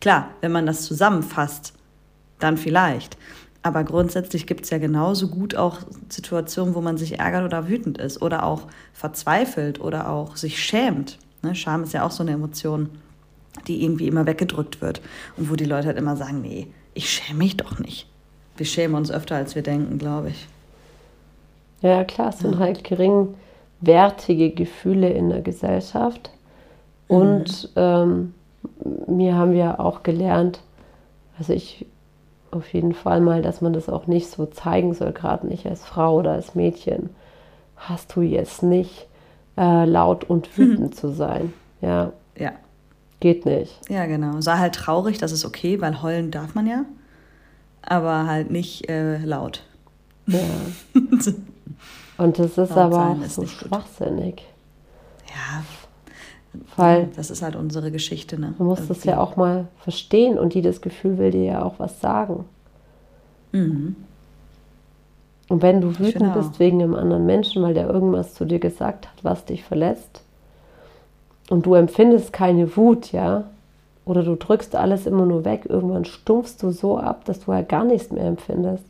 Klar, 0.00 0.30
wenn 0.40 0.52
man 0.52 0.66
das 0.66 0.84
zusammenfasst, 0.84 1.74
dann 2.38 2.56
vielleicht. 2.56 3.16
Aber 3.62 3.84
grundsätzlich 3.84 4.46
gibt 4.46 4.64
es 4.64 4.70
ja 4.70 4.78
genauso 4.78 5.28
gut 5.28 5.54
auch 5.54 5.78
Situationen, 6.10 6.74
wo 6.74 6.82
man 6.82 6.98
sich 6.98 7.18
ärgert 7.18 7.44
oder 7.44 7.68
wütend 7.68 7.96
ist 7.98 8.20
oder 8.20 8.44
auch 8.44 8.66
verzweifelt 8.92 9.80
oder 9.80 10.10
auch 10.10 10.36
sich 10.36 10.62
schämt. 10.62 11.18
Ne? 11.42 11.54
Scham 11.54 11.82
ist 11.82 11.94
ja 11.94 12.04
auch 12.04 12.10
so 12.10 12.22
eine 12.22 12.32
Emotion, 12.32 12.90
die 13.66 13.82
irgendwie 13.82 14.06
immer 14.06 14.26
weggedrückt 14.26 14.82
wird 14.82 15.00
und 15.36 15.50
wo 15.50 15.56
die 15.56 15.64
Leute 15.64 15.86
halt 15.86 15.96
immer 15.96 16.16
sagen, 16.16 16.42
nee, 16.42 16.68
ich 16.92 17.08
schäme 17.08 17.38
mich 17.38 17.56
doch 17.56 17.78
nicht. 17.78 18.06
Wir 18.56 18.66
schämen 18.66 18.96
uns 18.96 19.10
öfter, 19.10 19.36
als 19.36 19.54
wir 19.54 19.62
denken, 19.62 19.98
glaube 19.98 20.30
ich. 20.30 20.46
Ja, 21.84 22.02
klar, 22.02 22.30
es 22.30 22.38
sind 22.38 22.58
halt 22.58 22.82
geringwertige 22.82 24.50
Gefühle 24.50 25.10
in 25.10 25.28
der 25.28 25.42
Gesellschaft. 25.42 26.30
Und 27.08 27.68
mhm. 27.76 27.76
ähm, 27.76 28.34
mir 29.06 29.34
haben 29.34 29.52
wir 29.52 29.80
auch 29.80 30.02
gelernt, 30.02 30.60
also 31.38 31.52
ich 31.52 31.84
auf 32.52 32.72
jeden 32.72 32.94
Fall 32.94 33.20
mal, 33.20 33.42
dass 33.42 33.60
man 33.60 33.74
das 33.74 33.90
auch 33.90 34.06
nicht 34.06 34.30
so 34.30 34.46
zeigen 34.46 34.94
soll, 34.94 35.12
gerade 35.12 35.46
nicht 35.46 35.66
als 35.66 35.84
Frau 35.84 36.16
oder 36.16 36.32
als 36.32 36.54
Mädchen. 36.54 37.10
Hast 37.76 38.16
du 38.16 38.22
jetzt 38.22 38.62
nicht 38.62 39.06
äh, 39.58 39.84
laut 39.84 40.24
und 40.24 40.46
hm. 40.46 40.56
wütend 40.56 40.92
hm. 40.92 40.92
zu 40.92 41.10
sein. 41.10 41.52
Ja. 41.82 42.14
Ja. 42.38 42.52
Geht 43.20 43.44
nicht. 43.44 43.78
Ja, 43.90 44.06
genau. 44.06 44.40
Sei 44.40 44.56
halt 44.56 44.74
traurig, 44.74 45.18
das 45.18 45.32
ist 45.32 45.44
okay, 45.44 45.82
weil 45.82 46.00
heulen 46.00 46.30
darf 46.30 46.54
man 46.54 46.66
ja. 46.66 46.86
Aber 47.82 48.26
halt 48.26 48.50
nicht 48.50 48.88
äh, 48.88 49.18
laut. 49.18 49.64
Ja. 50.26 50.38
und 52.18 52.38
das 52.38 52.58
ist 52.58 52.70
laut 52.70 52.78
aber 52.78 53.10
auch 53.10 53.24
so 53.26 53.46
schwachsinnig. 53.46 54.42
Ja, 55.28 55.62
weil 56.76 57.08
das 57.16 57.30
ist 57.30 57.42
halt 57.42 57.56
unsere 57.56 57.90
Geschichte. 57.90 58.40
Ne? 58.40 58.54
Du 58.58 58.64
musst 58.64 58.82
Irgendwie. 58.82 58.94
das 58.94 59.04
ja 59.04 59.20
auch 59.20 59.36
mal 59.36 59.66
verstehen 59.78 60.38
und 60.38 60.54
jedes 60.54 60.80
Gefühl 60.80 61.18
will 61.18 61.30
dir 61.30 61.44
ja 61.44 61.62
auch 61.62 61.78
was 61.78 62.00
sagen. 62.00 62.44
Mhm. 63.52 63.96
Und 65.48 65.62
wenn 65.62 65.80
du 65.80 65.98
wütend 65.98 66.34
bist 66.34 66.58
wegen 66.58 66.82
einem 66.82 66.94
anderen 66.94 67.26
Menschen, 67.26 67.62
weil 67.62 67.74
der 67.74 67.88
irgendwas 67.88 68.34
zu 68.34 68.44
dir 68.44 68.58
gesagt 68.58 69.06
hat, 69.06 69.22
was 69.22 69.44
dich 69.44 69.64
verletzt, 69.64 70.22
und 71.50 71.66
du 71.66 71.74
empfindest 71.74 72.32
keine 72.32 72.74
Wut, 72.76 73.12
ja, 73.12 73.44
oder 74.06 74.22
du 74.22 74.34
drückst 74.34 74.74
alles 74.76 75.06
immer 75.06 75.26
nur 75.26 75.44
weg, 75.44 75.66
irgendwann 75.68 76.04
stumpfst 76.04 76.56
du 76.60 76.70
so 76.70 76.98
ab, 76.98 77.24
dass 77.26 77.40
du 77.40 77.52
ja 77.52 77.62
gar 77.62 77.84
nichts 77.84 78.10
mehr 78.10 78.24
empfindest. 78.24 78.84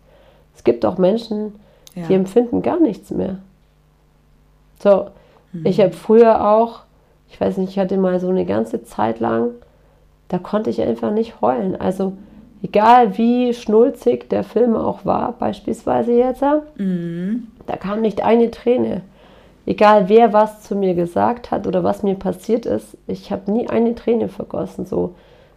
Es 0.54 0.62
gibt 0.62 0.84
auch 0.84 0.98
Menschen, 0.98 1.54
ja. 1.94 2.06
die 2.06 2.14
empfinden 2.14 2.62
gar 2.62 2.80
nichts 2.80 3.10
mehr. 3.10 3.38
So, 4.80 5.08
mhm. 5.52 5.66
ich 5.66 5.80
habe 5.80 5.92
früher 5.92 6.48
auch 6.48 6.84
ich 7.34 7.40
weiß 7.40 7.56
nicht, 7.56 7.70
ich 7.70 7.78
hatte 7.80 7.96
mal 7.96 8.20
so 8.20 8.28
eine 8.28 8.44
ganze 8.44 8.84
Zeit 8.84 9.18
lang, 9.18 9.50
da 10.28 10.38
konnte 10.38 10.70
ich 10.70 10.80
einfach 10.80 11.10
nicht 11.10 11.40
heulen. 11.40 11.74
Also 11.74 12.12
egal 12.62 13.18
wie 13.18 13.52
schnulzig 13.52 14.30
der 14.30 14.44
Film 14.44 14.76
auch 14.76 15.04
war, 15.04 15.32
beispielsweise 15.32 16.12
jetzt, 16.12 16.44
mhm. 16.76 17.48
da 17.66 17.76
kam 17.76 18.02
nicht 18.02 18.22
eine 18.22 18.52
Träne. 18.52 19.00
Egal 19.66 20.08
wer 20.08 20.32
was 20.32 20.62
zu 20.62 20.76
mir 20.76 20.94
gesagt 20.94 21.50
hat 21.50 21.66
oder 21.66 21.82
was 21.82 22.04
mir 22.04 22.14
passiert 22.14 22.66
ist, 22.66 22.96
ich 23.08 23.32
habe 23.32 23.50
nie 23.50 23.68
eine 23.68 23.96
Träne 23.96 24.28
vergossen. 24.28 24.86
So 24.86 25.16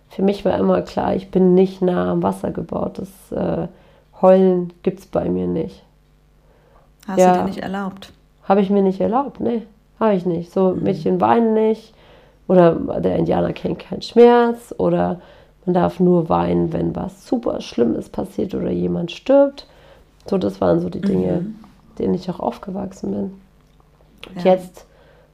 für 0.09 0.23
mich 0.23 0.45
war 0.45 0.57
immer 0.57 0.81
klar, 0.81 1.15
ich 1.15 1.29
bin 1.29 1.53
nicht 1.53 1.83
nah 1.83 2.11
am 2.11 2.23
Wasser 2.23 2.49
gebaut. 2.49 2.97
Das 2.97 3.37
äh, 3.37 3.67
Heulen 4.19 4.73
gibt 4.81 4.99
es 5.01 5.05
bei 5.05 5.29
mir 5.29 5.45
nicht. 5.45 5.83
Hast 7.07 7.19
ja, 7.19 7.33
du 7.33 7.39
dir 7.39 7.45
nicht 7.45 7.59
erlaubt? 7.59 8.11
Habe 8.43 8.61
ich 8.61 8.69
mir 8.69 8.81
nicht 8.81 8.99
erlaubt, 8.99 9.39
ne. 9.39 9.63
Habe 9.99 10.15
ich 10.15 10.25
nicht. 10.25 10.51
So, 10.51 10.73
mhm. 10.73 10.83
Mädchen 10.83 11.21
weinen 11.21 11.53
nicht. 11.53 11.93
Oder 12.47 12.75
der 12.99 13.17
Indianer 13.17 13.53
kennt 13.53 13.79
keinen 13.79 14.01
Schmerz. 14.01 14.73
Oder 14.77 15.21
man 15.65 15.73
darf 15.73 15.99
nur 15.99 16.29
weinen, 16.29 16.71
wenn 16.73 16.95
was 16.95 17.27
super 17.27 17.61
Schlimmes 17.61 18.09
passiert 18.09 18.53
oder 18.55 18.69
jemand 18.69 19.11
stirbt. 19.11 19.67
So, 20.29 20.37
das 20.37 20.61
waren 20.61 20.79
so 20.79 20.89
die 20.89 21.01
Dinge, 21.01 21.41
mhm. 21.41 21.55
denen 21.99 22.13
ich 22.13 22.29
auch 22.29 22.39
aufgewachsen 22.39 23.11
bin. 23.11 23.41
Und 24.29 24.43
ja. 24.43 24.53
jetzt, 24.53 24.85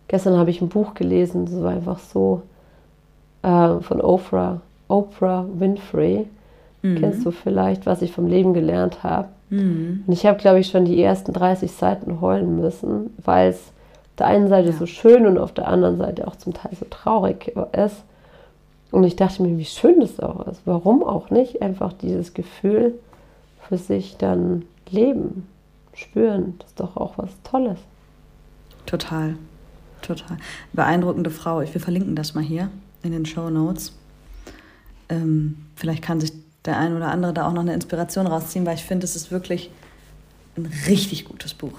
gestern 0.08 0.38
habe 0.38 0.50
ich 0.50 0.62
ein 0.62 0.70
Buch 0.70 0.94
gelesen, 0.94 1.46
das 1.46 1.62
war 1.62 1.72
einfach 1.72 2.00
so 2.00 2.44
äh, 3.42 3.80
von 3.80 4.02
Oprah, 4.02 4.62
Oprah 4.88 5.46
Winfrey. 5.54 6.28
Mhm. 6.84 7.00
Kennst 7.00 7.26
du 7.26 7.32
vielleicht, 7.32 7.86
was 7.88 8.02
ich 8.02 8.12
vom 8.12 8.28
Leben 8.28 8.54
gelernt 8.54 9.02
habe? 9.02 9.30
Mhm. 9.50 10.04
Und 10.06 10.14
ich 10.14 10.26
habe, 10.26 10.38
glaube 10.38 10.60
ich, 10.60 10.68
schon 10.68 10.86
die 10.86 11.02
ersten 11.02 11.34
30 11.34 11.72
Seiten 11.72 12.22
heulen 12.22 12.60
müssen, 12.60 13.10
weil 13.24 13.50
es 13.50 13.72
der 14.20 14.28
einen 14.28 14.48
Seite 14.48 14.70
ja. 14.70 14.76
so 14.76 14.86
schön 14.86 15.26
und 15.26 15.40
auf 15.40 15.54
der 15.54 15.68
anderen 15.68 15.98
Seite 15.98 16.28
auch 16.28 16.36
zum 16.36 16.54
Teil 16.54 16.74
so 16.80 16.86
traurig 16.90 17.56
ist. 17.72 18.04
Und 18.92 19.06
ich 19.06 19.16
dachte 19.16 19.42
mir, 19.42 19.58
wie 19.58 19.66
schön 19.66 20.02
das 20.02 20.20
auch 20.20 20.46
ist. 20.48 20.62
Warum 20.66 21.04
auch 21.04 21.32
nicht 21.32 21.64
einfach 21.64 21.94
dieses 21.94 22.36
Gefühl 22.36 22.94
für 23.68 23.78
sich 23.78 24.18
dann 24.18 24.66
leben, 24.92 25.48
spüren. 25.96 26.56
Das 26.60 26.70
ist 26.70 26.80
doch 26.80 26.98
auch 26.98 27.18
was 27.18 27.32
Tolles. 27.44 27.80
Total, 28.86 29.36
total. 30.02 30.38
Beeindruckende 30.74 31.30
Frau. 31.30 31.62
Wir 31.62 31.68
verlinken 31.68 32.16
das 32.16 32.36
mal 32.36 32.44
hier 32.44 32.70
in 33.02 33.14
den 33.14 33.26
Show 33.26 33.50
Notes. 33.50 33.94
Ähm, 35.10 35.66
vielleicht 35.76 36.04
kann 36.04 36.20
sich 36.20 36.34
der 36.66 36.78
ein 36.78 36.96
oder 36.96 37.10
andere 37.10 37.34
da 37.34 37.48
auch 37.48 37.54
noch 37.54 37.62
eine 37.62 37.74
Inspiration 37.74 38.28
rausziehen, 38.28 38.66
weil 38.66 38.76
ich 38.76 38.84
finde, 38.84 39.06
es 39.06 39.16
ist 39.16 39.32
wirklich 39.32 39.70
ein 40.58 40.72
richtig 40.88 41.26
gutes 41.26 41.54
Buch. 41.54 41.74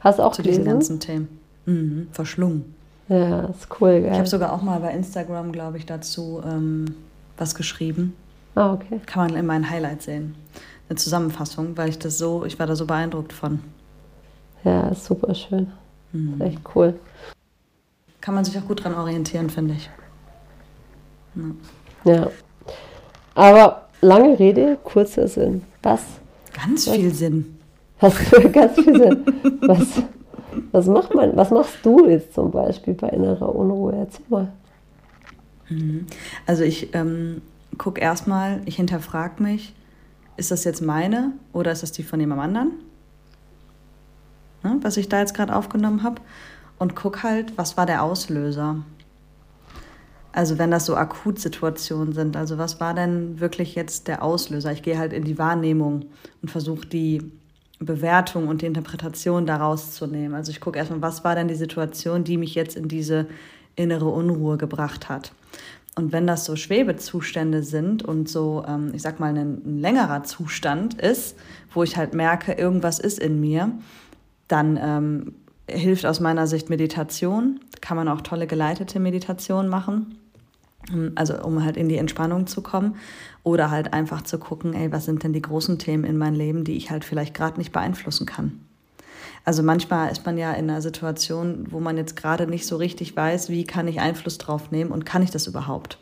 Hast 0.00 0.18
du 0.18 0.22
auch 0.22 0.32
zu 0.32 0.42
gelesen? 0.42 0.64
diesen 0.64 0.72
ganzen 0.72 1.00
Themen. 1.00 1.40
Mhm, 1.66 2.08
verschlungen. 2.12 2.74
Ja, 3.08 3.46
ist 3.46 3.68
cool, 3.80 4.00
geil. 4.00 4.12
Ich 4.12 4.18
habe 4.18 4.28
sogar 4.28 4.52
auch 4.52 4.62
mal 4.62 4.80
bei 4.80 4.92
Instagram, 4.92 5.52
glaube 5.52 5.78
ich, 5.78 5.86
dazu 5.86 6.42
ähm, 6.44 6.94
was 7.36 7.54
geschrieben. 7.54 8.14
Ah, 8.54 8.72
okay. 8.72 9.00
Kann 9.06 9.26
man 9.26 9.36
in 9.36 9.46
meinen 9.46 9.68
Highlights 9.68 10.04
sehen. 10.04 10.34
Eine 10.88 10.96
Zusammenfassung, 10.96 11.76
weil 11.76 11.88
ich 11.88 11.98
das 11.98 12.18
so, 12.18 12.44
ich 12.44 12.58
war 12.58 12.66
da 12.66 12.76
so 12.76 12.86
beeindruckt 12.86 13.32
von. 13.32 13.60
Ja, 14.64 14.88
ist 14.88 15.04
super 15.04 15.34
schön. 15.34 15.72
Mhm. 16.12 16.34
Ist 16.34 16.40
echt 16.40 16.60
cool. 16.74 16.98
Kann 18.20 18.34
man 18.34 18.44
sich 18.44 18.56
auch 18.58 18.66
gut 18.66 18.84
dran 18.84 18.94
orientieren, 18.94 19.50
finde 19.50 19.74
ich. 19.74 19.90
Ja. 22.04 22.12
ja. 22.12 22.30
Aber 23.34 23.81
lange 24.02 24.38
Rede, 24.38 24.76
kurzer 24.84 25.26
Sinn. 25.28 25.62
Was? 25.82 26.02
Ganz 26.52 26.86
was, 26.86 26.96
viel 26.96 27.14
Sinn. 27.14 27.58
Was, 28.00 28.14
ganz 28.52 28.74
viel 28.74 28.96
Sinn. 28.98 29.24
Was, 29.62 30.02
was 30.72 30.86
macht 30.86 31.14
man, 31.14 31.34
was 31.36 31.50
machst 31.50 31.78
du 31.82 32.06
jetzt 32.06 32.34
zum 32.34 32.50
Beispiel 32.50 32.94
bei 32.94 33.08
innerer 33.08 33.54
Unruhe? 33.54 33.94
Erzähl 33.96 34.26
mal. 34.28 34.52
Mhm. 35.70 36.06
Also 36.46 36.64
ich 36.64 36.94
ähm, 36.94 37.40
gucke 37.78 38.00
erstmal, 38.00 38.60
ich 38.66 38.76
hinterfrage 38.76 39.42
mich, 39.42 39.74
ist 40.36 40.50
das 40.50 40.64
jetzt 40.64 40.82
meine 40.82 41.32
oder 41.52 41.72
ist 41.72 41.82
das 41.82 41.92
die 41.92 42.02
von 42.02 42.20
jemand 42.20 42.42
anderen? 42.42 42.72
Ne, 44.62 44.78
was 44.82 44.96
ich 44.96 45.08
da 45.08 45.20
jetzt 45.20 45.34
gerade 45.34 45.54
aufgenommen 45.54 46.02
habe. 46.02 46.20
Und 46.78 46.96
guck 46.96 47.22
halt, 47.22 47.56
was 47.56 47.76
war 47.76 47.86
der 47.86 48.02
Auslöser? 48.02 48.76
Also 50.32 50.58
wenn 50.58 50.70
das 50.70 50.86
so 50.86 50.96
Akutsituationen 50.96 52.14
sind, 52.14 52.36
also 52.36 52.56
was 52.56 52.80
war 52.80 52.94
denn 52.94 53.38
wirklich 53.38 53.74
jetzt 53.74 54.08
der 54.08 54.22
Auslöser? 54.22 54.72
Ich 54.72 54.82
gehe 54.82 54.98
halt 54.98 55.12
in 55.12 55.24
die 55.24 55.38
Wahrnehmung 55.38 56.06
und 56.40 56.50
versuche 56.50 56.86
die 56.86 57.30
Bewertung 57.78 58.48
und 58.48 58.62
die 58.62 58.66
Interpretation 58.66 59.46
daraus 59.46 59.92
zu 59.92 60.06
nehmen. 60.06 60.34
Also 60.34 60.50
ich 60.50 60.60
gucke 60.60 60.78
erstmal, 60.78 61.02
was 61.02 61.24
war 61.24 61.34
denn 61.34 61.48
die 61.48 61.54
Situation, 61.54 62.24
die 62.24 62.38
mich 62.38 62.54
jetzt 62.54 62.76
in 62.76 62.88
diese 62.88 63.26
innere 63.76 64.08
Unruhe 64.08 64.56
gebracht 64.56 65.08
hat. 65.08 65.32
Und 65.94 66.12
wenn 66.12 66.26
das 66.26 66.46
so 66.46 66.56
Schwebezustände 66.56 67.62
sind 67.62 68.02
und 68.02 68.28
so, 68.28 68.64
ähm, 68.66 68.92
ich 68.94 69.02
sag 69.02 69.20
mal, 69.20 69.36
ein, 69.36 69.62
ein 69.66 69.78
längerer 69.78 70.24
Zustand 70.24 70.94
ist, 71.00 71.36
wo 71.72 71.82
ich 71.82 71.98
halt 71.98 72.14
merke, 72.14 72.52
irgendwas 72.52 72.98
ist 72.98 73.18
in 73.18 73.40
mir, 73.40 73.72
dann 74.48 74.78
ähm, 74.80 75.34
hilft 75.68 76.06
aus 76.06 76.20
meiner 76.20 76.46
Sicht 76.46 76.70
Meditation. 76.70 77.60
Kann 77.82 77.98
man 77.98 78.08
auch 78.08 78.22
tolle 78.22 78.46
geleitete 78.46 79.00
Meditation 79.00 79.68
machen. 79.68 80.18
Ähm, 80.90 81.12
also 81.14 81.42
um 81.42 81.64
halt 81.64 81.76
in 81.76 81.88
die 81.88 81.96
Entspannung 81.96 82.46
zu 82.46 82.62
kommen 82.62 82.96
oder 83.42 83.70
halt 83.70 83.92
einfach 83.92 84.22
zu 84.22 84.38
gucken, 84.38 84.74
ey, 84.74 84.92
was 84.92 85.04
sind 85.04 85.22
denn 85.22 85.32
die 85.32 85.42
großen 85.42 85.78
Themen 85.78 86.04
in 86.04 86.18
meinem 86.18 86.34
Leben, 86.34 86.64
die 86.64 86.76
ich 86.76 86.90
halt 86.90 87.04
vielleicht 87.04 87.34
gerade 87.34 87.58
nicht 87.58 87.72
beeinflussen 87.72 88.26
kann. 88.26 88.60
Also 89.44 89.62
manchmal 89.62 90.12
ist 90.12 90.24
man 90.24 90.38
ja 90.38 90.52
in 90.52 90.70
einer 90.70 90.82
Situation, 90.82 91.66
wo 91.70 91.80
man 91.80 91.96
jetzt 91.96 92.14
gerade 92.16 92.46
nicht 92.46 92.66
so 92.66 92.76
richtig 92.76 93.16
weiß, 93.16 93.48
wie 93.48 93.64
kann 93.64 93.88
ich 93.88 94.00
Einfluss 94.00 94.38
drauf 94.38 94.70
nehmen 94.70 94.92
und 94.92 95.04
kann 95.04 95.22
ich 95.22 95.30
das 95.30 95.48
überhaupt? 95.48 95.98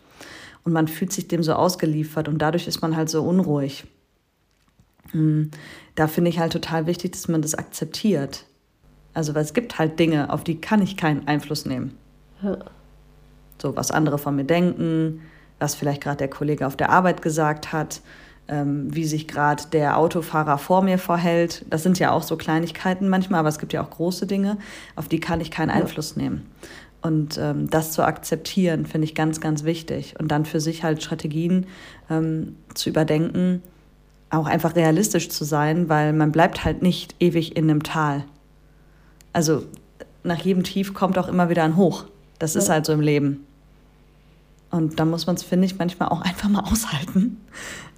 Und 0.63 0.73
man 0.73 0.89
fühlt 0.89 1.13
sich 1.13 1.27
dem 1.27 1.43
so 1.43 1.55
ausgeliefert 1.55 2.29
und 2.29 2.39
dadurch 2.39 2.67
ist 2.67 2.83
man 2.83 2.97
halt 2.97 3.09
so 3.09 3.23
unruhig. 3.23 3.85
Hm, 5.13 5.51
da 5.95 6.07
finde 6.07 6.29
ich 6.29 6.39
halt 6.39 6.53
total 6.53 6.87
wichtig, 6.87 7.13
dass 7.13 7.29
man 7.29 7.41
das 7.41 7.55
akzeptiert. 7.55 8.45
Also, 9.15 9.35
weil 9.35 9.43
es 9.43 9.55
gibt 9.55 9.79
halt 9.79 9.99
Dinge, 9.99 10.31
auf 10.31 10.45
die 10.45 10.61
kann 10.61 10.83
ich 10.83 10.99
keinen 10.99 11.27
Einfluss 11.27 11.65
nehmen. 11.65 11.97
Ja. 12.43 12.59
So, 13.61 13.77
was 13.77 13.91
andere 13.91 14.19
von 14.19 14.37
mir 14.37 14.45
denken, 14.45 15.23
was 15.59 15.75
vielleicht 15.75 16.03
gerade 16.03 16.19
der 16.19 16.31
Kollege 16.31 16.67
auf 16.67 16.77
der 16.77 16.91
Arbeit 16.91 17.23
gesagt 17.23 17.73
hat, 17.73 18.01
ähm, 18.49 18.95
wie 18.95 19.05
sich 19.05 19.29
gerade 19.29 19.65
der 19.73 19.97
Autofahrer 19.97 20.59
vor 20.59 20.83
mir 20.83 20.99
verhält. 20.99 21.65
Das 21.71 21.83
sind 21.83 21.99
ja 21.99 22.11
auch 22.11 22.23
so 22.23 22.37
Kleinigkeiten 22.37 23.09
manchmal, 23.09 23.41
aber 23.41 23.49
es 23.49 23.59
gibt 23.59 23.73
ja 23.73 23.83
auch 23.83 23.91
große 23.91 24.27
Dinge, 24.27 24.59
auf 24.97 25.09
die 25.09 25.21
kann 25.21 25.41
ich 25.41 25.51
keinen 25.51 25.71
Einfluss 25.71 26.17
nehmen. 26.17 26.47
Und 27.03 27.39
ähm, 27.39 27.71
das 27.71 27.93
zu 27.93 28.03
akzeptieren, 28.03 28.85
finde 28.85 29.07
ich 29.07 29.15
ganz, 29.15 29.41
ganz 29.41 29.65
wichtig. 29.65 30.17
Und 30.19 30.29
dann 30.29 30.45
für 30.45 30.61
sich 30.61 30.83
halt 30.83 31.03
Strategien 31.03 31.67
ähm, 32.11 32.57
zu 32.75 32.91
überdenken, 32.91 33.63
auch 34.29 34.47
einfach 34.47 34.77
realistisch 34.77 35.29
zu 35.31 35.45
sein, 35.45 35.89
weil 35.89 36.13
man 36.13 36.31
bleibt 36.31 36.65
halt 36.65 36.83
nicht 36.83 37.15
ewig 37.21 37.57
in 37.57 37.71
einem 37.71 37.83
Tal. 37.83 38.25
Also 39.33 39.63
nach 40.25 40.39
jedem 40.39 40.63
Tief 40.63 40.93
kommt 40.93 41.17
auch 41.19 41.29
immer 41.29 41.49
wieder 41.49 41.65
ein 41.65 41.77
Hoch. 41.77 42.05
Das 42.39 42.55
ja. 42.55 42.61
ist 42.61 42.69
halt 42.69 42.85
so 42.85 42.93
im 42.93 43.01
Leben. 43.01 43.47
Und 44.71 45.01
da 45.01 45.05
muss 45.05 45.27
man 45.27 45.37
es, 45.37 45.43
finde 45.43 45.67
ich, 45.67 45.79
manchmal 45.79 46.09
auch 46.11 46.21
einfach 46.23 46.49
mal 46.49 46.61
aushalten. 46.61 47.39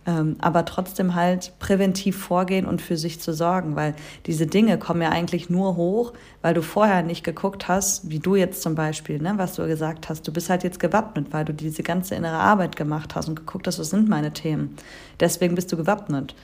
Ähm, 0.04 0.36
aber 0.40 0.64
trotzdem 0.64 1.14
halt 1.14 1.52
präventiv 1.60 2.18
vorgehen 2.18 2.66
und 2.66 2.82
für 2.82 2.96
sich 2.96 3.20
zu 3.20 3.32
sorgen, 3.32 3.76
weil 3.76 3.94
diese 4.26 4.48
Dinge 4.48 4.76
kommen 4.76 5.00
ja 5.00 5.10
eigentlich 5.10 5.48
nur 5.48 5.76
hoch, 5.76 6.12
weil 6.40 6.54
du 6.54 6.62
vorher 6.62 7.04
nicht 7.04 7.22
geguckt 7.22 7.68
hast, 7.68 8.10
wie 8.10 8.18
du 8.18 8.34
jetzt 8.34 8.62
zum 8.62 8.74
Beispiel, 8.74 9.22
ne, 9.22 9.34
was 9.36 9.54
du 9.54 9.64
gesagt 9.68 10.08
hast, 10.08 10.26
du 10.26 10.32
bist 10.32 10.50
halt 10.50 10.64
jetzt 10.64 10.80
gewappnet, 10.80 11.28
weil 11.30 11.44
du 11.44 11.54
diese 11.54 11.84
ganze 11.84 12.16
innere 12.16 12.38
Arbeit 12.38 12.74
gemacht 12.74 13.14
hast 13.14 13.28
und 13.28 13.36
geguckt 13.36 13.68
hast, 13.68 13.78
was 13.78 13.90
sind 13.90 14.08
meine 14.08 14.32
Themen. 14.32 14.76
Deswegen 15.20 15.54
bist 15.54 15.70
du 15.70 15.76
gewappnet. 15.76 16.34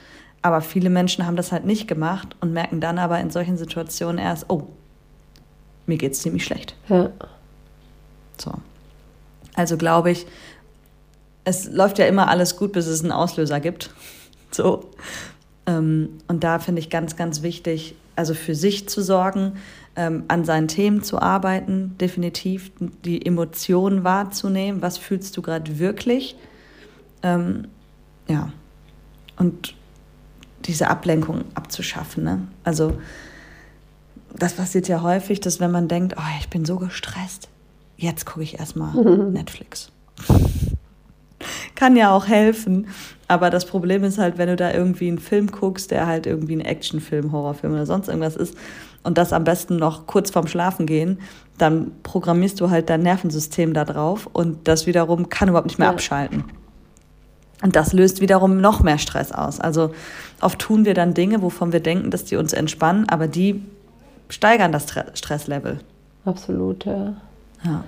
Aber 0.41 0.61
viele 0.61 0.89
Menschen 0.89 1.25
haben 1.25 1.35
das 1.35 1.51
halt 1.51 1.65
nicht 1.65 1.85
gemacht 1.85 2.37
und 2.39 2.53
merken 2.53 2.79
dann 2.79 2.97
aber 2.97 3.19
in 3.19 3.29
solchen 3.29 3.57
Situationen 3.57 4.19
erst, 4.19 4.45
oh, 4.47 4.67
mir 5.85 5.97
geht 5.97 6.13
es 6.13 6.21
ziemlich 6.21 6.45
schlecht. 6.45 6.75
Ja. 6.87 7.09
So. 8.37 8.53
Also 9.59 9.75
glaube 9.75 10.09
ich, 10.09 10.25
es 11.43 11.69
läuft 11.69 11.99
ja 11.99 12.05
immer 12.05 12.29
alles 12.29 12.55
gut, 12.55 12.71
bis 12.71 12.87
es 12.87 13.01
einen 13.01 13.11
Auslöser 13.11 13.59
gibt. 13.59 13.91
So. 14.51 14.89
Ähm, 15.67 16.17
und 16.27 16.43
da 16.43 16.57
finde 16.57 16.79
ich 16.79 16.89
ganz, 16.89 17.15
ganz 17.15 17.43
wichtig, 17.43 17.93
also 18.15 18.33
für 18.33 18.55
sich 18.55 18.89
zu 18.89 19.03
sorgen, 19.03 19.57
ähm, 19.95 20.23
an 20.27 20.43
seinen 20.43 20.67
Themen 20.67 21.03
zu 21.03 21.21
arbeiten, 21.21 21.95
definitiv 21.99 22.71
die 23.05 23.23
Emotionen 23.23 24.03
wahrzunehmen. 24.03 24.81
Was 24.81 24.97
fühlst 24.97 25.37
du 25.37 25.43
gerade 25.43 25.77
wirklich? 25.77 26.35
Ähm, 27.21 27.67
ja. 28.27 28.51
Und 29.37 29.75
diese 30.65 30.89
Ablenkung 30.89 31.43
abzuschaffen. 31.53 32.23
Ne? 32.23 32.47
Also, 32.63 32.99
das 34.35 34.53
passiert 34.53 34.87
ja 34.87 35.03
häufig, 35.03 35.41
dass 35.41 35.59
wenn 35.59 35.69
man 35.69 35.87
denkt, 35.87 36.15
oh, 36.17 36.37
ich 36.39 36.49
bin 36.49 36.65
so 36.65 36.77
gestresst, 36.77 37.49
jetzt 37.99 38.25
gucke 38.25 38.43
ich 38.43 38.59
erstmal 38.59 38.93
Netflix 38.95 39.91
kann 41.79 41.95
ja 41.95 42.11
auch 42.11 42.27
helfen. 42.27 42.87
Aber 43.27 43.49
das 43.49 43.65
Problem 43.65 44.03
ist 44.03 44.17
halt, 44.17 44.37
wenn 44.37 44.49
du 44.49 44.55
da 44.55 44.71
irgendwie 44.71 45.07
einen 45.07 45.19
Film 45.19 45.47
guckst, 45.47 45.91
der 45.91 46.07
halt 46.07 46.27
irgendwie 46.27 46.55
ein 46.55 46.61
Actionfilm, 46.61 47.31
Horrorfilm 47.31 47.73
oder 47.73 47.85
sonst 47.85 48.07
irgendwas 48.07 48.35
ist, 48.35 48.55
und 49.01 49.17
das 49.17 49.31
am 49.31 49.45
besten 49.45 49.77
noch 49.77 50.07
kurz 50.07 50.29
vorm 50.29 50.47
Schlafen 50.47 50.85
gehen, 50.85 51.19
dann 51.57 51.91
programmierst 52.03 52.59
du 52.59 52.69
halt 52.69 52.89
dein 52.89 53.01
Nervensystem 53.01 53.73
da 53.73 53.85
drauf 53.85 54.27
und 54.33 54.67
das 54.67 54.87
wiederum 54.87 55.29
kann 55.29 55.47
überhaupt 55.47 55.67
nicht 55.67 55.79
mehr 55.79 55.87
ja. 55.87 55.93
abschalten. 55.93 56.43
Und 57.61 57.77
das 57.77 57.93
löst 57.93 58.19
wiederum 58.19 58.59
noch 58.59 58.83
mehr 58.83 58.97
Stress 58.97 59.31
aus. 59.31 59.61
Also 59.61 59.93
oft 60.41 60.59
tun 60.59 60.83
wir 60.83 60.93
dann 60.93 61.13
Dinge, 61.13 61.41
wovon 61.41 61.71
wir 61.71 61.79
denken, 61.79 62.11
dass 62.11 62.25
die 62.25 62.35
uns 62.35 62.51
entspannen, 62.51 63.07
aber 63.07 63.27
die 63.27 63.63
steigern 64.27 64.73
das 64.73 64.87
Stresslevel. 65.13 65.79
Absolut, 66.25 66.83
ja. 66.83 67.15
Ja. 67.63 67.83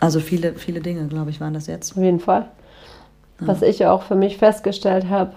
Also 0.00 0.20
viele, 0.20 0.54
viele 0.54 0.80
Dinge, 0.80 1.06
glaube 1.06 1.30
ich, 1.30 1.40
waren 1.40 1.54
das 1.54 1.66
jetzt. 1.66 1.96
Auf 1.96 2.02
jeden 2.02 2.20
Fall. 2.20 2.46
Ja. 3.40 3.48
Was 3.48 3.62
ich 3.62 3.86
auch 3.86 4.02
für 4.02 4.14
mich 4.14 4.36
festgestellt 4.36 5.08
habe, 5.08 5.32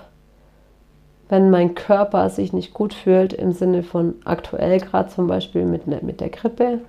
wenn 1.30 1.50
mein 1.52 1.76
Körper 1.76 2.30
sich 2.30 2.54
nicht 2.54 2.74
gut 2.74 2.94
fühlt, 2.94 3.34
im 3.34 3.52
Sinne 3.52 3.84
von 3.84 4.16
aktuell 4.26 4.80
gerade 4.80 5.10
zum 5.10 5.28
Beispiel 5.28 5.66
mit, 5.66 5.86
ne, 5.88 6.00
mit 6.02 6.22
der 6.22 6.30
Grippe 6.30 6.80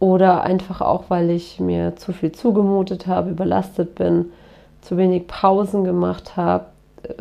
oder 0.00 0.42
einfach 0.42 0.80
auch, 0.80 1.04
weil 1.08 1.30
ich 1.30 1.60
mir 1.60 1.96
zu 1.96 2.12
viel 2.12 2.32
zugemutet 2.32 3.06
habe, 3.06 3.30
überlastet 3.30 3.94
bin, 3.94 4.26
zu 4.82 4.96
wenig 4.96 5.26
Pausen 5.26 5.84
gemacht 5.84 6.36
habe, 6.36 6.66
äh, 7.04 7.14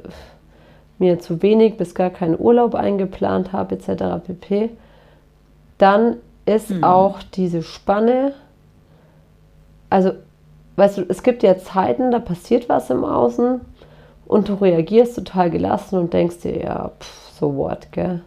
mir 0.97 1.19
zu 1.19 1.41
wenig 1.41 1.78
bis 1.78 1.93
gar 1.93 2.10
keinen 2.10 2.39
Urlaub 2.39 2.73
eingeplant 2.75 3.54
habe, 3.54 3.75
etc. 3.75 4.25
pp., 4.25 4.69
dann 5.78 6.17
ist 6.45 6.69
mhm. 6.69 6.84
auch 6.84 7.23
diese 7.23 7.63
Spanne 7.63 8.34
also, 9.89 10.12
weißt 10.75 10.97
du, 10.97 11.05
es 11.08 11.23
gibt 11.23 11.43
ja 11.43 11.58
Zeiten, 11.58 12.12
da 12.12 12.19
passiert 12.19 12.69
was 12.69 12.89
im 12.89 13.03
Außen 13.03 13.62
und 14.27 14.49
du 14.49 14.55
reagierst 14.55 15.15
total 15.15 15.49
gelassen 15.49 15.97
und 15.97 16.13
denkst 16.13 16.39
dir, 16.39 16.58
ja, 16.58 16.91
pff, 16.99 17.29
so 17.39 17.55
what, 17.55 17.91
gell? 17.91 18.21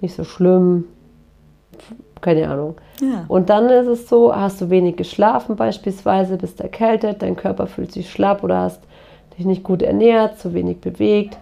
Nicht 0.00 0.14
so 0.14 0.24
schlimm. 0.24 0.84
Keine 2.20 2.50
Ahnung. 2.50 2.74
Ja. 3.00 3.24
Und 3.28 3.48
dann 3.48 3.68
ist 3.68 3.86
es 3.86 4.08
so, 4.08 4.34
hast 4.34 4.60
du 4.60 4.70
wenig 4.70 4.96
geschlafen 4.96 5.54
beispielsweise, 5.54 6.36
bist 6.36 6.60
erkältet, 6.60 7.22
dein 7.22 7.36
Körper 7.36 7.68
fühlt 7.68 7.92
sich 7.92 8.10
schlapp 8.10 8.42
oder 8.42 8.62
hast 8.62 8.82
dich 9.38 9.46
nicht 9.46 9.62
gut 9.62 9.82
ernährt, 9.82 10.40
zu 10.40 10.52
wenig 10.52 10.80
bewegt, 10.80 11.38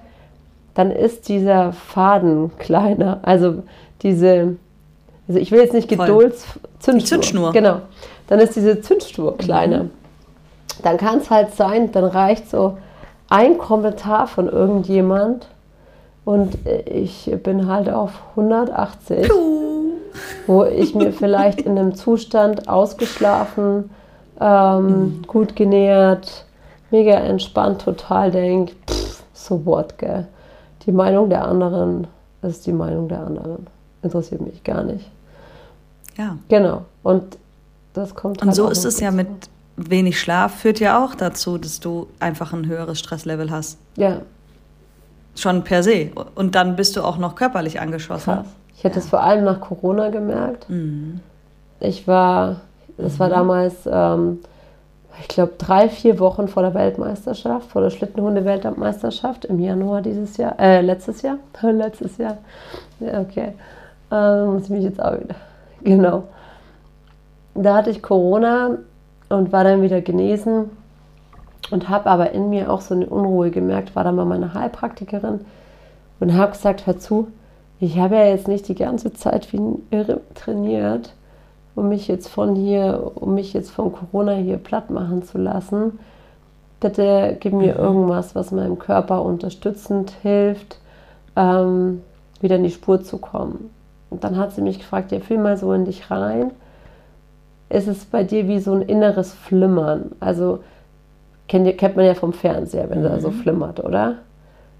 dann 0.74 0.90
ist 0.90 1.28
dieser 1.30 1.72
Faden 1.72 2.50
kleiner. 2.58 3.20
Also 3.22 3.62
diese, 4.02 4.56
also 5.28 5.40
ich 5.40 5.50
will 5.50 5.60
jetzt 5.60 5.74
nicht 5.74 5.88
Geduldszündschnur. 5.88 7.04
Zündschnur. 7.04 7.52
Genau 7.52 7.80
dann 8.28 8.40
ist 8.40 8.56
diese 8.56 8.80
Zündschnur 8.80 9.36
kleiner. 9.36 9.84
Mhm. 9.84 9.90
Dann 10.82 10.96
kann 10.98 11.18
es 11.18 11.30
halt 11.30 11.54
sein, 11.54 11.92
dann 11.92 12.04
reicht 12.04 12.50
so 12.50 12.76
ein 13.28 13.58
Kommentar 13.58 14.26
von 14.26 14.48
irgendjemand 14.48 15.48
und 16.24 16.58
ich 16.86 17.32
bin 17.42 17.66
halt 17.66 17.88
auf 17.88 18.10
180, 18.30 19.28
Puh. 19.28 19.92
wo 20.46 20.64
ich 20.64 20.94
mir 20.94 21.12
vielleicht 21.12 21.60
in 21.62 21.78
einem 21.78 21.94
Zustand 21.94 22.68
ausgeschlafen, 22.68 23.90
ähm, 24.40 24.86
mhm. 24.86 25.22
gut 25.26 25.56
genährt, 25.56 26.44
mega 26.90 27.14
entspannt 27.14 27.82
total 27.82 28.30
denke, 28.30 28.74
so 29.32 29.64
what, 29.64 29.98
gell. 29.98 30.26
Die 30.84 30.92
Meinung 30.92 31.30
der 31.30 31.44
anderen 31.44 32.06
ist 32.42 32.66
die 32.66 32.72
Meinung 32.72 33.08
der 33.08 33.20
anderen. 33.26 33.66
Interessiert 34.02 34.40
mich 34.40 34.62
gar 34.62 34.84
nicht. 34.84 35.10
Ja. 36.16 36.38
Genau. 36.48 36.85
Und 37.02 37.38
das 37.94 38.14
kommt 38.14 38.40
Und 38.42 38.48
halt 38.48 38.57
so 38.57 38.68
ist 38.68 38.85
es 38.85 39.00
ja 39.00 39.11
mit 39.11 39.29
wenig 39.76 40.20
Schlaf, 40.20 40.55
führt 40.55 40.81
ja 40.81 41.05
auch 41.05 41.14
dazu, 41.14 41.59
dass 41.59 41.81
du 41.81 42.09
einfach 42.20 42.52
ein 42.52 42.66
höheres 42.66 42.98
Stresslevel 42.98 43.50
hast. 43.50 43.79
Ja. 43.96 44.22
Schon 45.35 45.64
per 45.64 45.83
se. 45.83 46.11
Und 46.35 46.55
dann 46.55 46.76
bist 46.76 46.96
du 46.96 47.02
auch 47.02 47.18
noch 47.18 47.35
körperlich 47.35 47.81
angeschossen. 47.81 48.35
Krass. 48.35 48.46
Ich 48.76 48.85
hätte 48.85 48.98
es 48.98 49.09
vor 49.09 49.22
allem 49.22 49.44
nach 49.44 49.61
Corona 49.61 50.11
gemerkt. 50.11 50.68
Mhm. 50.68 51.20
Ich 51.81 52.07
war 52.09 52.61
Das 52.98 53.14
mhm. 53.14 53.18
war 53.18 53.29
damals, 53.29 53.74
ähm, 53.87 54.40
ich 55.20 55.29
glaube, 55.29 55.52
drei, 55.59 55.88
vier 55.88 56.18
Wochen 56.18 56.48
vor 56.48 56.62
der 56.62 56.74
Weltmeisterschaft, 56.74 57.70
vor 57.70 57.83
der 57.83 57.90
Schlittenhunde-Weltmeisterschaft 57.90 59.46
im 59.46 59.61
Januar 59.61 60.02
dieses 60.02 60.37
Jahr, 60.37 60.59
äh, 60.59 60.81
letztes 60.81 61.22
Jahr, 61.22 61.38
letztes 61.62 62.18
Jahr, 62.18 62.38
ja, 63.00 63.20
okay, 63.20 63.52
ähm, 64.11 64.55
muss 64.55 64.64
ich 64.64 64.70
mich 64.70 64.85
jetzt 64.85 65.02
auch 65.02 65.12
wieder, 65.12 65.35
genau. 65.96 66.25
Da 67.55 67.77
hatte 67.77 67.90
ich 67.90 68.03
Corona 68.03 68.79
und 69.29 69.53
war 69.53 69.62
dann 69.62 69.83
wieder 69.83 70.01
genesen 70.01 70.70
und 71.70 71.88
habe 71.88 72.11
aber 72.11 72.33
in 72.33 72.51
mir 72.51 72.70
auch 72.72 72.81
so 72.81 72.94
eine 72.94 73.07
Unruhe 73.07 73.51
gemerkt, 73.51 73.94
war 73.94 74.05
dann 74.05 74.16
mal 74.16 74.25
meine 74.25 74.53
Heilpraktikerin 74.53 75.40
und 76.18 76.35
habe 76.35 76.53
gesagt, 76.53 76.87
hör 76.87 76.99
zu, 76.99 77.29
ich 77.79 77.99
habe 77.99 78.16
ja 78.16 78.27
jetzt 78.27 78.49
nicht 78.49 78.68
die 78.68 78.75
ganze 78.75 79.12
Zeit 79.12 79.53
wie 79.53 79.59
ein 79.59 79.83
Irre 79.90 80.20
trainiert, 80.35 81.14
um 81.77 81.88
mich 81.88 82.09
jetzt 82.09 82.29
von 82.29 82.57
hier, 82.57 83.12
um 83.14 83.35
mich 83.35 83.53
jetzt 83.53 83.70
von 83.70 83.92
Corona 83.92 84.33
hier 84.33 84.57
platt 84.57 84.90
machen 84.90 85.22
zu 85.22 85.38
lassen. 85.38 86.01
Bitte 86.81 87.37
gib 87.38 87.53
mir 87.53 87.75
mhm. 87.75 87.81
irgendwas, 87.81 88.35
was 88.35 88.51
meinem 88.51 88.79
Körper 88.79 89.22
unterstützend 89.22 90.11
hilft, 90.22 90.79
ähm, 91.37 92.03
wieder 92.40 92.57
in 92.57 92.64
die 92.64 92.70
Spur 92.70 93.03
zu 93.03 93.18
kommen. 93.18 93.70
Und 94.10 94.24
dann 94.24 94.36
hat 94.36 94.52
sie 94.52 94.62
mich 94.62 94.78
gefragt, 94.78 95.12
ja, 95.12 95.20
fühl 95.20 95.38
mal 95.38 95.56
so 95.56 95.72
in 95.72 95.84
dich 95.84 96.10
rein. 96.10 96.52
Ist 97.68 97.88
es 97.88 98.04
bei 98.04 98.22
dir 98.22 98.46
wie 98.46 98.60
so 98.60 98.72
ein 98.72 98.82
inneres 98.82 99.32
Flimmern? 99.32 100.12
Also 100.20 100.60
kennt, 101.48 101.76
kennt 101.78 101.96
man 101.96 102.06
ja 102.06 102.14
vom 102.14 102.32
Fernseher, 102.32 102.88
wenn 102.90 103.00
mhm. 103.00 103.04
da 103.04 103.20
so 103.20 103.30
flimmert, 103.30 103.82
oder? 103.82 104.16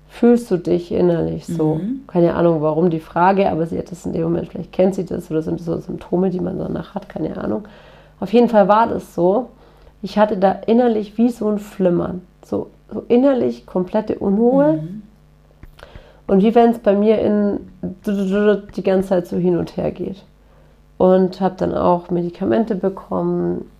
fühlst 0.09 0.51
du 0.51 0.57
dich 0.57 0.93
innerlich 0.93 1.47
so? 1.47 1.77
Mhm. 1.77 2.01
Keine 2.07 2.35
Ahnung, 2.35 2.63
warum 2.63 2.91
die 2.91 3.01
Frage, 3.01 3.51
aber 3.51 3.67
sie 3.67 3.79
hat 3.79 3.91
das 3.91 4.07
in 4.07 4.13
dem 4.13 4.23
Moment, 4.23 4.49
vielleicht 4.49 4.73
kennt 4.73 4.95
sie 4.95 5.05
das 5.05 5.31
oder 5.31 5.43
sind 5.43 5.61
das 5.61 5.67
so 5.67 5.77
Symptome, 5.79 6.31
die 6.31 6.41
man 6.41 6.59
danach 6.59 6.95
hat, 6.95 7.09
keine 7.09 7.37
Ahnung. 7.37 7.65
Auf 8.21 8.33
jeden 8.33 8.49
Fall 8.49 8.69
war 8.69 8.89
das 8.89 9.15
so. 9.15 9.51
Ich 10.03 10.19
hatte 10.19 10.37
da 10.37 10.53
innerlich 10.53 11.19
wie 11.19 11.29
so 11.29 11.49
ein 11.49 11.59
Flimmern, 11.59 12.23
so, 12.45 12.71
so 12.93 13.05
innerlich 13.09 13.67
komplette 13.67 14.19
Unruhe. 14.19 14.75
Mhm. 14.75 15.03
Und 16.27 16.43
wie 16.43 16.55
wenn 16.55 16.71
es 16.71 16.79
bei 16.79 16.95
mir 16.95 17.21
in 17.21 17.61
die 17.83 18.83
ganze 18.83 19.09
Zeit 19.09 19.29
so 19.29 19.37
hin 19.37 19.57
und 19.57 19.77
her 19.77 19.93
geht. 19.93 20.25
Und 20.99 21.41
habe 21.41 21.55
dann 21.57 21.75
auch 21.75 22.11
Medikamente 22.11 22.75
bekommen, 22.75 23.71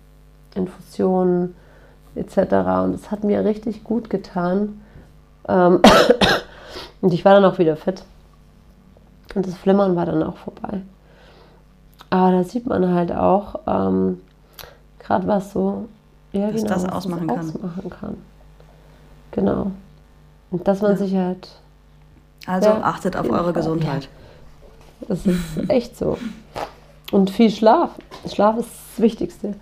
Infusionen 0.55 1.55
etc. 2.15 2.37
Und 2.83 2.95
es 2.95 3.11
hat 3.11 3.23
mir 3.23 3.43
richtig 3.43 3.83
gut 3.83 4.09
getan 4.09 4.81
ähm, 5.47 5.81
und 7.01 7.13
ich 7.13 7.25
war 7.25 7.33
dann 7.33 7.45
auch 7.45 7.57
wieder 7.57 7.75
fit. 7.75 8.03
Und 9.35 9.47
das 9.47 9.55
Flimmern 9.55 9.95
war 9.95 10.05
dann 10.05 10.23
auch 10.23 10.37
vorbei. 10.37 10.81
Aber 12.09 12.31
da 12.31 12.43
sieht 12.43 12.65
man 12.65 12.93
halt 12.93 13.11
auch, 13.11 13.59
ähm, 13.67 14.21
gerade 14.99 15.27
was 15.27 15.51
so, 15.51 15.87
ja, 16.31 16.49
genau, 16.51 16.67
das 16.67 16.85
ausmachen, 16.85 17.27
das 17.27 17.55
ausmachen 17.55 17.89
kann. 17.89 18.17
Genau. 19.31 19.71
Und 20.51 20.67
dass 20.67 20.81
man 20.81 20.91
ja. 20.91 20.97
sich 20.97 21.15
halt. 21.15 21.49
Also 22.47 22.69
ja, 22.69 22.81
achtet 22.81 23.15
auf 23.15 23.29
eure 23.29 23.43
Fall. 23.43 23.53
Gesundheit. 23.53 24.03
Ja. 24.03 25.07
Das 25.09 25.25
ist 25.27 25.69
echt 25.69 25.95
so. 25.95 26.17
Und 27.11 27.29
viel 27.29 27.51
Schlaf. 27.51 27.91
Schlaf 28.27 28.57
ist 28.57 28.69
das 28.69 29.03
Wichtigste. 29.03 29.53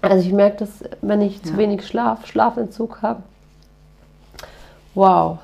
Also 0.00 0.26
ich 0.26 0.32
merke 0.32 0.56
das, 0.58 0.70
wenn 1.00 1.20
ich 1.20 1.40
zu 1.44 1.56
wenig 1.56 1.86
Schlaf, 1.86 2.26
Schlafentzug 2.26 3.02
habe, 3.02 3.22
Wow. 4.94 5.38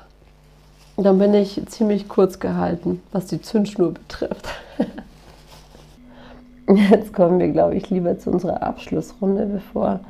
Dann 0.97 1.17
bin 1.17 1.33
ich 1.33 1.61
ziemlich 1.67 2.07
kurz 2.07 2.39
gehalten, 2.39 3.01
was 3.11 3.27
die 3.27 3.41
Zündschnur 3.41 3.93
betrifft. 3.93 4.47
Jetzt 6.67 7.13
kommen 7.13 7.39
wir, 7.39 7.47
glaube 7.47 7.75
ich, 7.75 7.89
lieber 7.89 8.19
zu 8.19 8.29
unserer 8.29 8.61
Abschlussrunde, 8.61 9.45
bevor 9.47 10.01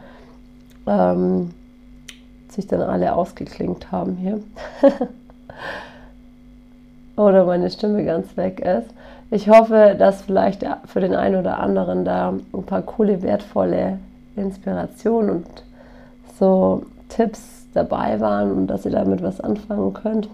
ähm, 0.88 1.52
sich 2.50 2.68
dann 2.68 2.82
alle 2.82 3.14
ausgeklingt 3.14 3.92
haben 3.92 4.18
hier. 4.18 4.42
oder 7.20 7.46
meine 7.46 7.70
Stimme 7.70 8.06
ganz 8.06 8.38
weg 8.38 8.60
ist. 8.62 8.90
Ich 9.30 9.50
hoffe, 9.50 9.96
dass 9.98 10.22
vielleicht 10.22 10.66
für 10.86 11.02
den 11.02 11.14
einen 11.14 11.36
oder 11.36 11.60
anderen 11.60 12.06
da 12.06 12.30
ein 12.30 12.64
paar 12.64 12.82
coole, 12.82 13.22
wertvolle 13.22 14.00
Inspirationen 14.36 15.30
und 15.30 15.46
so 16.40 16.84
Tipps 17.10 17.68
dabei 17.74 18.20
waren 18.20 18.52
und 18.52 18.68
dass 18.68 18.86
ihr 18.86 18.92
damit 18.92 19.22
was 19.22 19.42
anfangen 19.42 19.94
könnt 19.94 20.30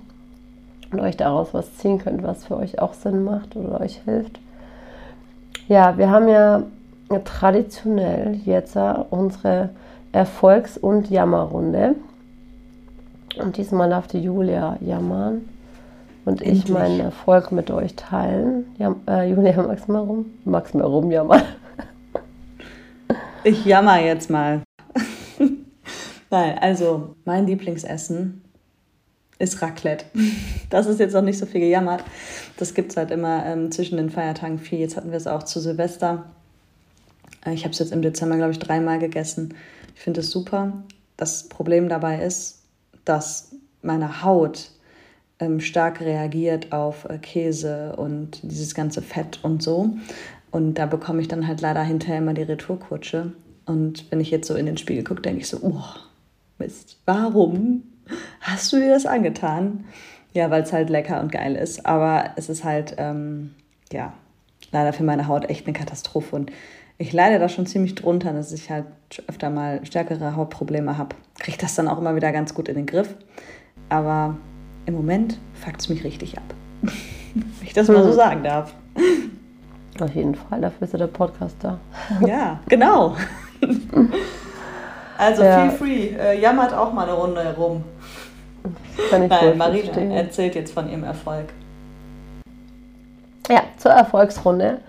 und 0.92 1.00
euch 1.02 1.18
daraus 1.18 1.54
was 1.54 1.76
ziehen 1.78 1.98
könnt, 1.98 2.24
was 2.24 2.46
für 2.46 2.56
euch 2.56 2.80
auch 2.80 2.94
Sinn 2.94 3.24
macht 3.24 3.56
oder 3.56 3.82
euch 3.82 4.02
hilft. 4.06 4.40
Ja, 5.68 5.98
wir 5.98 6.10
haben 6.12 6.28
ja 6.28 6.64
traditionell 7.24 8.40
jetzt 8.46 8.78
unsere 9.10 9.70
Erfolgs- 10.12 10.78
und 10.78 11.10
Jammerrunde. 11.10 11.96
Und 13.42 13.58
diesmal 13.58 13.90
darf 13.90 14.08
die 14.08 14.22
Julia 14.22 14.78
jammern 14.80 15.42
und 16.26 16.42
Endlich. 16.42 16.66
ich 16.66 16.70
meinen 16.70 17.00
Erfolg 17.00 17.52
mit 17.52 17.70
euch 17.72 17.96
teilen. 17.96 18.66
Ja, 18.78 18.96
äh, 19.08 19.30
Julia, 19.30 19.62
magst 19.68 19.88
du 19.88 19.92
mal 19.92 20.00
rum? 20.00 20.26
Magst 20.44 20.74
du 20.74 20.80
mal 20.80 20.86
rumjammern? 20.86 21.44
Ich 23.44 23.64
jammer 23.64 24.02
jetzt 24.02 24.32
mal. 24.32 24.64
Nein, 26.32 26.58
also 26.60 27.16
mein 27.26 27.46
Lieblingsessen 27.46 28.42
ist 29.38 29.62
Raclette. 29.62 30.06
Das 30.72 30.88
ist 30.88 31.00
jetzt 31.00 31.14
noch 31.14 31.22
nicht 31.22 31.38
so 31.38 31.46
viel 31.46 31.62
gejammert. 31.62 32.04
Das 32.58 32.74
gibt 32.74 32.92
es 32.92 32.98
halt 32.98 33.12
immer 33.12 33.46
ähm, 33.46 33.72
zwischen 33.72 33.98
den 33.98 34.10
Feiertagen 34.10 34.58
viel. 34.58 34.80
Jetzt 34.80 34.98
hatten 34.98 35.12
wir 35.12 35.18
es 35.18 35.28
auch 35.28 35.44
zu 35.44 35.60
Silvester. 35.60 36.26
Äh, 37.46 37.54
ich 37.54 37.64
habe 37.64 37.72
es 37.72 37.80
jetzt 37.80 37.94
im 37.94 38.02
Dezember, 38.02 38.36
glaube 38.36 38.52
ich, 38.52 38.60
dreimal 38.60 38.98
gegessen. 38.98 39.54
Ich 39.94 40.02
finde 40.02 40.22
es 40.22 40.32
super. 40.32 40.84
Das 41.18 41.48
Problem 41.48 41.88
dabei 41.88 42.20
ist, 42.24 42.64
dass 43.06 43.52
meine 43.84 44.24
Haut 44.24 44.72
stark 45.60 46.02
reagiert 46.02 46.72
auf 46.72 47.06
äh, 47.10 47.18
Käse 47.18 47.96
und 47.98 48.40
dieses 48.44 48.74
ganze 48.74 49.02
Fett 49.02 49.40
und 49.44 49.62
so. 49.62 49.96
Und 50.52 50.76
da 50.76 50.86
bekomme 50.86 51.22
ich 51.22 51.28
dann 51.28 51.48
halt 51.48 51.62
leider 51.62 51.84
hinterher 51.84 52.20
immer 52.20 52.34
die 52.34 52.44
Retourkutsche. 52.44 53.34
Und 53.66 54.10
wenn 54.12 54.20
ich 54.20 54.32
jetzt 54.32 54.48
so 54.48 54.56
in 54.56 54.66
den 54.66 54.78
Spiegel 54.78 55.04
gucke, 55.04 55.22
denke 55.22 55.42
ich 55.42 55.48
so, 55.48 55.58
oh, 55.62 55.84
Mist, 56.58 56.98
warum 57.06 57.84
hast 58.40 58.72
du 58.72 58.78
dir 58.78 58.90
das 58.90 59.06
angetan? 59.06 59.86
Ja, 60.34 60.50
weil 60.52 60.64
es 60.64 60.72
halt 60.72 60.90
lecker 60.90 61.20
und 61.20 61.32
geil 61.32 61.56
ist. 61.56 61.86
Aber 61.86 62.32
es 62.38 62.50
ist 62.50 62.64
halt, 62.64 62.96
ähm, 62.98 63.56
ja, 63.92 64.14
leider 64.72 64.94
für 64.94 65.04
meine 65.04 65.28
Haut 65.28 65.50
echt 65.50 65.66
eine 65.66 65.78
Katastrophe. 65.78 66.36
Und 66.36 66.52
ich 66.98 67.12
leide 67.12 67.40
da 67.40 67.50
schon 67.50 67.66
ziemlich 67.66 67.96
drunter, 67.96 68.32
dass 68.32 68.52
ich 68.54 68.70
halt 68.70 68.86
öfter 69.28 69.50
mal 69.50 69.86
stärkere 69.86 70.36
Hautprobleme 70.36 70.98
habe. 70.98 71.16
Kriege 71.40 71.58
das 71.58 71.76
dann 71.76 71.90
auch 71.90 71.98
immer 71.98 72.16
wieder 72.16 72.32
ganz 72.32 72.54
gut 72.54 72.70
in 72.70 72.76
den 72.76 72.86
Griff. 72.86 73.16
Aber 73.90 74.38
im 74.86 74.94
Moment 74.94 75.38
fuckt 75.54 75.82
es 75.82 75.90
mich 75.90 76.04
richtig 76.04 76.38
ab. 76.38 76.44
Wenn 76.82 77.68
ich 77.68 77.74
das 77.74 77.88
mal 77.88 78.04
so 78.04 78.12
sagen 78.12 78.44
darf. 78.44 78.74
Auf 80.00 80.14
jeden 80.14 80.36
Fall, 80.36 80.62
dafür 80.62 80.86
ist 80.86 80.94
ja 80.94 81.00
der 81.00 81.08
Podcast 81.08 81.56
da. 81.62 81.78
Ja, 82.26 82.60
genau. 82.68 83.16
Also 85.18 85.44
ja. 85.44 85.70
feel 85.70 85.72
free, 85.72 86.08
äh, 86.18 86.42
jammert 86.42 86.74
auch 86.74 86.92
mal 86.92 87.04
eine 87.04 87.14
Runde 87.14 87.42
herum. 87.42 87.86
Kann 89.10 89.24
ich 89.24 89.30
Nein, 89.30 89.58
Marina 89.58 89.84
verstehen. 89.86 90.12
erzählt 90.12 90.56
jetzt 90.56 90.74
von 90.74 90.90
ihrem 90.90 91.06
Erfolg. 91.06 91.46
Ja, 93.50 93.62
zur 93.78 93.92
Erfolgsrunde. 93.92 94.80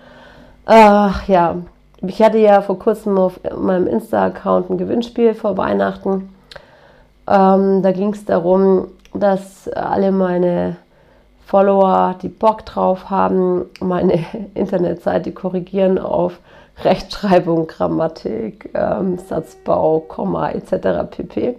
Ach 0.65 1.25
ja, 1.29 1.55
ich 2.01 2.21
hatte 2.21 2.39
ja 2.39 2.61
vor 2.61 2.77
kurzem 2.77 3.17
auf 3.17 3.39
meinem 3.57 3.87
Insta-Account 3.87 4.69
ein 4.69 4.77
Gewinnspiel 4.77 5.33
vor 5.33 5.57
Weihnachten. 5.57 6.29
Ähm, 7.27 7.81
da 7.81 7.91
ging 7.91 8.13
es 8.13 8.25
darum, 8.25 8.87
dass 9.19 9.67
alle 9.69 10.11
meine 10.11 10.77
Follower, 11.45 12.15
die 12.21 12.27
Bock 12.27 12.65
drauf 12.65 13.09
haben, 13.09 13.65
meine 13.79 14.25
Internetseite 14.53 15.31
korrigieren 15.31 15.97
auf 15.97 16.39
Rechtschreibung, 16.83 17.67
Grammatik, 17.67 18.69
ähm, 18.73 19.17
Satzbau, 19.17 20.01
Komma 20.01 20.51
etc. 20.51 21.09
pp. 21.09 21.55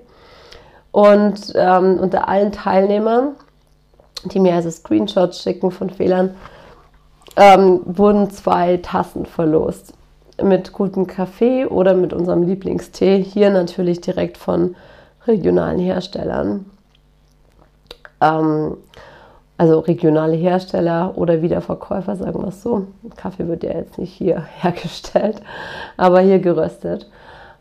Und 0.92 1.52
ähm, 1.54 1.98
unter 2.00 2.28
allen 2.28 2.52
Teilnehmern, 2.52 3.34
die 4.24 4.40
mir 4.40 4.54
also 4.54 4.70
Screenshots 4.70 5.42
schicken 5.42 5.70
von 5.70 5.90
Fehlern, 5.90 6.34
ähm, 7.36 7.80
wurden 7.84 8.30
zwei 8.30 8.78
Tassen 8.78 9.26
verlost. 9.26 9.94
Mit 10.42 10.72
gutem 10.72 11.06
Kaffee 11.06 11.66
oder 11.66 11.94
mit 11.94 12.12
unserem 12.12 12.42
Lieblingstee. 12.42 13.22
Hier 13.22 13.50
natürlich 13.50 14.00
direkt 14.00 14.38
von 14.38 14.76
regionalen 15.26 15.80
Herstellern. 15.80 16.66
Ähm, 18.20 18.76
also 19.56 19.80
regionale 19.80 20.36
Hersteller 20.36 21.12
oder 21.16 21.42
Wiederverkäufer, 21.42 22.14
sagen 22.14 22.40
wir 22.40 22.48
es 22.48 22.62
so. 22.62 22.86
Kaffee 23.16 23.48
wird 23.48 23.64
ja 23.64 23.72
jetzt 23.72 23.98
nicht 23.98 24.12
hier 24.12 24.44
hergestellt, 24.60 25.42
aber 25.96 26.20
hier 26.20 26.38
geröstet. 26.38 27.10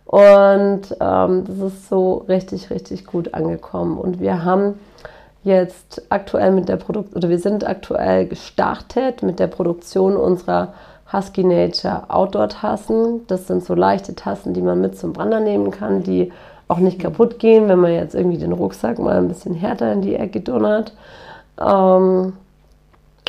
Und 0.06 0.96
ähm, 1.02 1.44
das 1.46 1.58
ist 1.58 1.90
so 1.90 2.26
richtig, 2.30 2.70
richtig 2.70 3.06
gut 3.06 3.34
angekommen. 3.34 3.98
Und 3.98 4.22
wir 4.22 4.46
haben 4.46 4.80
jetzt 5.44 6.04
aktuell 6.10 6.52
mit 6.52 6.70
der 6.70 6.78
Produkt 6.78 7.16
oder 7.16 7.30
wir 7.30 7.40
sind 7.40 7.68
aktuell 7.68 8.28
gestartet 8.28 9.24
mit 9.24 9.40
der 9.40 9.48
Produktion 9.48 10.16
unserer 10.16 10.74
Husky 11.12 11.44
Nature 11.44 12.04
Outdoor-Tassen. 12.10 13.26
Das 13.28 13.48
sind 13.48 13.64
so 13.64 13.74
leichte 13.74 14.14
Tassen, 14.14 14.54
die 14.54 14.62
man 14.62 14.82
mit 14.82 14.98
zum 14.98 15.16
Wandern 15.16 15.44
nehmen 15.44 15.72
kann, 15.72 16.04
die 16.04 16.32
auch 16.68 16.80
nicht 16.80 17.00
kaputt 17.00 17.40
gehen, 17.40 17.68
wenn 17.70 17.80
man 17.80 17.94
jetzt 17.94 18.16
irgendwie 18.16 18.38
den 18.38 18.52
Rucksack 18.52 19.00
mal 19.00 19.18
ein 19.18 19.28
bisschen 19.28 19.56
härter 19.56 19.92
in 19.94 20.02
die 20.02 20.16
Ecke 20.16 20.42
donnert. 20.42 20.94
Ähm, 21.60 22.34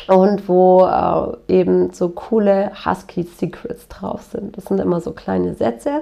und 0.07 0.47
wo 0.49 0.85
äh, 0.85 1.53
eben 1.53 1.93
so 1.93 2.09
coole 2.09 2.71
Husky 2.85 3.23
Secrets 3.23 3.87
drauf 3.87 4.23
sind. 4.23 4.57
Das 4.57 4.65
sind 4.65 4.79
immer 4.79 5.01
so 5.01 5.11
kleine 5.11 5.53
Sätze, 5.53 6.01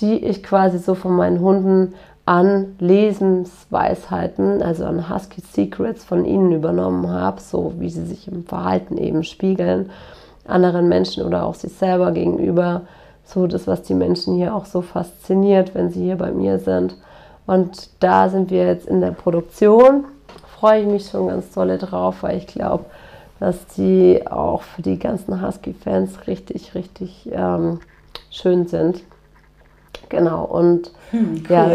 die 0.00 0.24
ich 0.24 0.42
quasi 0.42 0.78
so 0.78 0.94
von 0.94 1.16
meinen 1.16 1.40
Hunden 1.40 1.94
an 2.26 2.76
Lesensweisheiten, 2.78 4.62
also 4.62 4.84
an 4.84 5.08
Husky 5.08 5.40
Secrets 5.40 6.04
von 6.04 6.24
ihnen 6.24 6.52
übernommen 6.52 7.08
habe, 7.10 7.40
so 7.40 7.72
wie 7.78 7.90
sie 7.90 8.04
sich 8.04 8.28
im 8.28 8.44
Verhalten 8.44 8.98
eben 8.98 9.24
spiegeln, 9.24 9.90
anderen 10.46 10.88
Menschen 10.88 11.24
oder 11.24 11.44
auch 11.44 11.54
sich 11.54 11.72
selber 11.72 12.12
gegenüber. 12.12 12.82
So 13.24 13.46
das, 13.46 13.66
was 13.66 13.82
die 13.82 13.94
Menschen 13.94 14.34
hier 14.34 14.54
auch 14.54 14.66
so 14.66 14.82
fasziniert, 14.82 15.74
wenn 15.74 15.90
sie 15.90 16.02
hier 16.04 16.16
bei 16.16 16.32
mir 16.32 16.58
sind. 16.58 16.96
Und 17.46 17.90
da 18.00 18.28
sind 18.28 18.50
wir 18.50 18.66
jetzt 18.66 18.86
in 18.86 19.00
der 19.00 19.12
Produktion. 19.12 20.04
Freue 20.58 20.82
ich 20.82 20.86
mich 20.86 21.08
schon 21.08 21.28
ganz 21.28 21.50
toll 21.52 21.78
drauf, 21.78 22.22
weil 22.22 22.36
ich 22.36 22.46
glaube, 22.46 22.84
dass 23.38 23.66
die 23.76 24.26
auch 24.26 24.62
für 24.62 24.82
die 24.82 24.98
ganzen 24.98 25.40
Husky-Fans 25.46 26.26
richtig, 26.26 26.74
richtig 26.74 27.28
ähm, 27.32 27.80
schön 28.30 28.66
sind. 28.66 29.02
Genau, 30.08 30.44
und 30.44 30.90
Hm, 31.10 31.42
cool. 31.48 31.56
ja, 31.56 31.70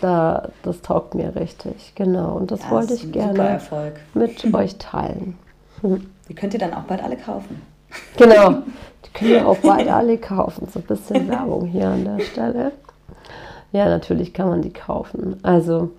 da, 0.00 0.48
das 0.62 0.80
taugt 0.82 1.14
mir 1.14 1.34
richtig. 1.34 1.92
Genau, 1.94 2.36
und 2.36 2.50
das 2.50 2.60
Ja, 2.60 2.70
wollte 2.70 2.94
ich 2.94 3.10
gerne 3.12 3.60
mit 4.14 4.44
euch 4.54 4.76
teilen. 4.76 5.36
Die 6.28 6.34
könnt 6.34 6.54
ihr 6.54 6.60
dann 6.60 6.74
auch 6.74 6.82
bald 6.84 7.02
alle 7.02 7.16
kaufen. 7.16 7.60
Genau, 8.16 8.62
die 9.04 9.10
können 9.12 9.30
wir 9.30 9.48
auch 9.48 9.58
bald 9.58 9.88
alle 9.88 10.18
kaufen. 10.18 10.68
So 10.72 10.80
ein 10.80 10.86
bisschen 10.86 11.28
Werbung 11.28 11.66
hier 11.66 11.88
an 11.88 12.04
der 12.04 12.20
Stelle. 12.24 12.72
Ja, 13.72 13.86
natürlich 13.88 14.34
kann 14.34 14.48
man 14.48 14.62
die 14.62 14.72
kaufen. 14.72 15.38
Also 15.42 15.90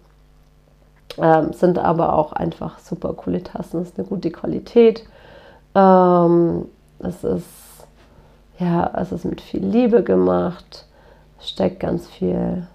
ähm, 1.17 1.53
sind 1.53 1.79
aber 1.79 2.13
auch 2.13 2.33
einfach 2.33 2.79
super 2.79 3.13
coole 3.13 3.43
Tassen. 3.43 3.81
Es 3.81 3.89
ist 3.89 3.99
eine 3.99 4.07
gute 4.07 4.31
Qualität. 4.31 5.03
Ähm, 5.75 6.65
es 6.99 7.23
ist 7.23 7.63
ja, 8.59 8.91
es 8.95 9.11
ist 9.11 9.25
mit 9.25 9.41
viel 9.41 9.65
Liebe 9.65 10.03
gemacht. 10.03 10.85
Steckt 11.39 11.79
ganz 11.79 12.07
viel 12.07 12.67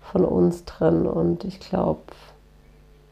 von 0.00 0.24
uns 0.24 0.64
drin 0.64 1.06
und 1.06 1.44
ich 1.44 1.60
glaube, 1.60 2.02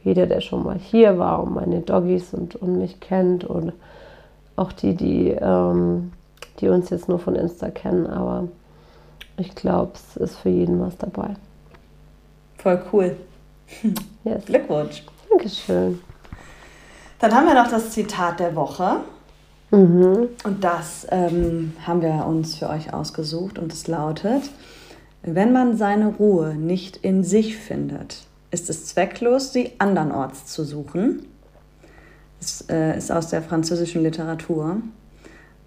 jeder, 0.02 0.26
der 0.26 0.40
schon 0.40 0.64
mal 0.64 0.78
hier 0.78 1.18
war 1.18 1.42
und 1.42 1.54
meine 1.54 1.80
Doggies 1.80 2.34
und, 2.34 2.56
und 2.56 2.78
mich 2.78 3.00
kennt 3.00 3.44
und 3.44 3.72
auch 4.56 4.72
die, 4.72 4.94
die, 4.94 5.30
ähm, 5.30 6.12
die 6.60 6.68
uns 6.68 6.90
jetzt 6.90 7.08
nur 7.08 7.18
von 7.18 7.34
Insta 7.34 7.70
kennen, 7.70 8.06
aber 8.06 8.48
ich 9.36 9.54
glaube, 9.54 9.92
es 9.94 10.16
ist 10.16 10.36
für 10.36 10.50
jeden 10.50 10.80
was 10.80 10.96
dabei. 10.96 11.34
Voll 12.58 12.82
cool. 12.92 13.16
Yes. 14.22 14.44
Glückwunsch. 14.44 15.02
Dankeschön. 15.30 15.98
Dann 17.20 17.34
haben 17.34 17.46
wir 17.46 17.54
noch 17.54 17.70
das 17.70 17.90
Zitat 17.92 18.38
der 18.38 18.54
Woche. 18.54 18.96
Mhm. 19.70 20.28
Und 20.44 20.62
das 20.62 21.06
ähm, 21.10 21.72
haben 21.86 22.02
wir 22.02 22.26
uns 22.26 22.56
für 22.56 22.68
euch 22.68 22.92
ausgesucht 22.92 23.58
und 23.58 23.72
es 23.72 23.86
lautet, 23.86 24.42
wenn 25.22 25.52
man 25.52 25.76
seine 25.76 26.08
Ruhe 26.08 26.54
nicht 26.54 26.96
in 26.98 27.24
sich 27.24 27.56
findet, 27.56 28.24
ist 28.50 28.68
es 28.68 28.86
zwecklos, 28.86 29.52
sie 29.52 29.72
andernorts 29.78 30.46
zu 30.46 30.64
suchen. 30.64 31.26
Es 32.40 32.64
äh, 32.68 32.96
ist 32.96 33.12
aus 33.12 33.28
der 33.28 33.42
französischen 33.42 34.02
Literatur 34.02 34.78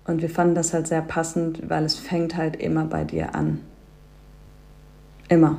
und 0.06 0.22
wir 0.22 0.30
fanden 0.30 0.56
das 0.56 0.74
halt 0.74 0.88
sehr 0.88 1.02
passend, 1.02 1.70
weil 1.70 1.86
es 1.86 1.96
fängt 1.96 2.36
halt 2.36 2.56
immer 2.58 2.86
bei 2.86 3.04
dir 3.04 3.36
an. 3.36 3.62
Immer. 5.30 5.58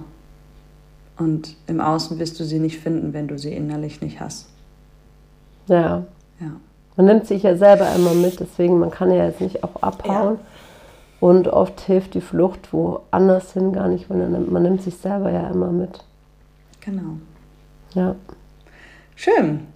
Und 1.16 1.56
im 1.66 1.80
Außen 1.80 2.18
wirst 2.18 2.38
du 2.40 2.44
sie 2.44 2.58
nicht 2.58 2.78
finden, 2.78 3.12
wenn 3.12 3.28
du 3.28 3.38
sie 3.38 3.52
innerlich 3.52 4.00
nicht 4.00 4.20
hast. 4.20 4.48
Ja, 5.66 6.04
Ja. 6.40 6.50
man 6.96 7.06
nimmt 7.06 7.26
sich 7.26 7.42
ja 7.44 7.56
selber 7.56 7.94
immer 7.94 8.12
mit, 8.14 8.40
deswegen 8.40 8.78
man 8.78 8.90
kann 8.90 9.10
ja 9.10 9.24
jetzt 9.26 9.40
nicht 9.40 9.64
auch 9.64 9.76
abhauen. 9.82 10.38
Und 11.20 11.48
oft 11.48 11.80
hilft 11.80 12.12
die 12.14 12.20
Flucht 12.20 12.72
woanders 12.72 13.52
hin 13.54 13.72
gar 13.72 13.88
nicht, 13.88 14.10
weil 14.10 14.28
man 14.28 14.62
nimmt 14.62 14.82
sich 14.82 14.96
selber 14.96 15.30
ja 15.30 15.48
immer 15.48 15.72
mit. 15.72 16.04
Genau. 16.80 17.16
Ja, 17.94 18.14
Schön. 19.16 19.68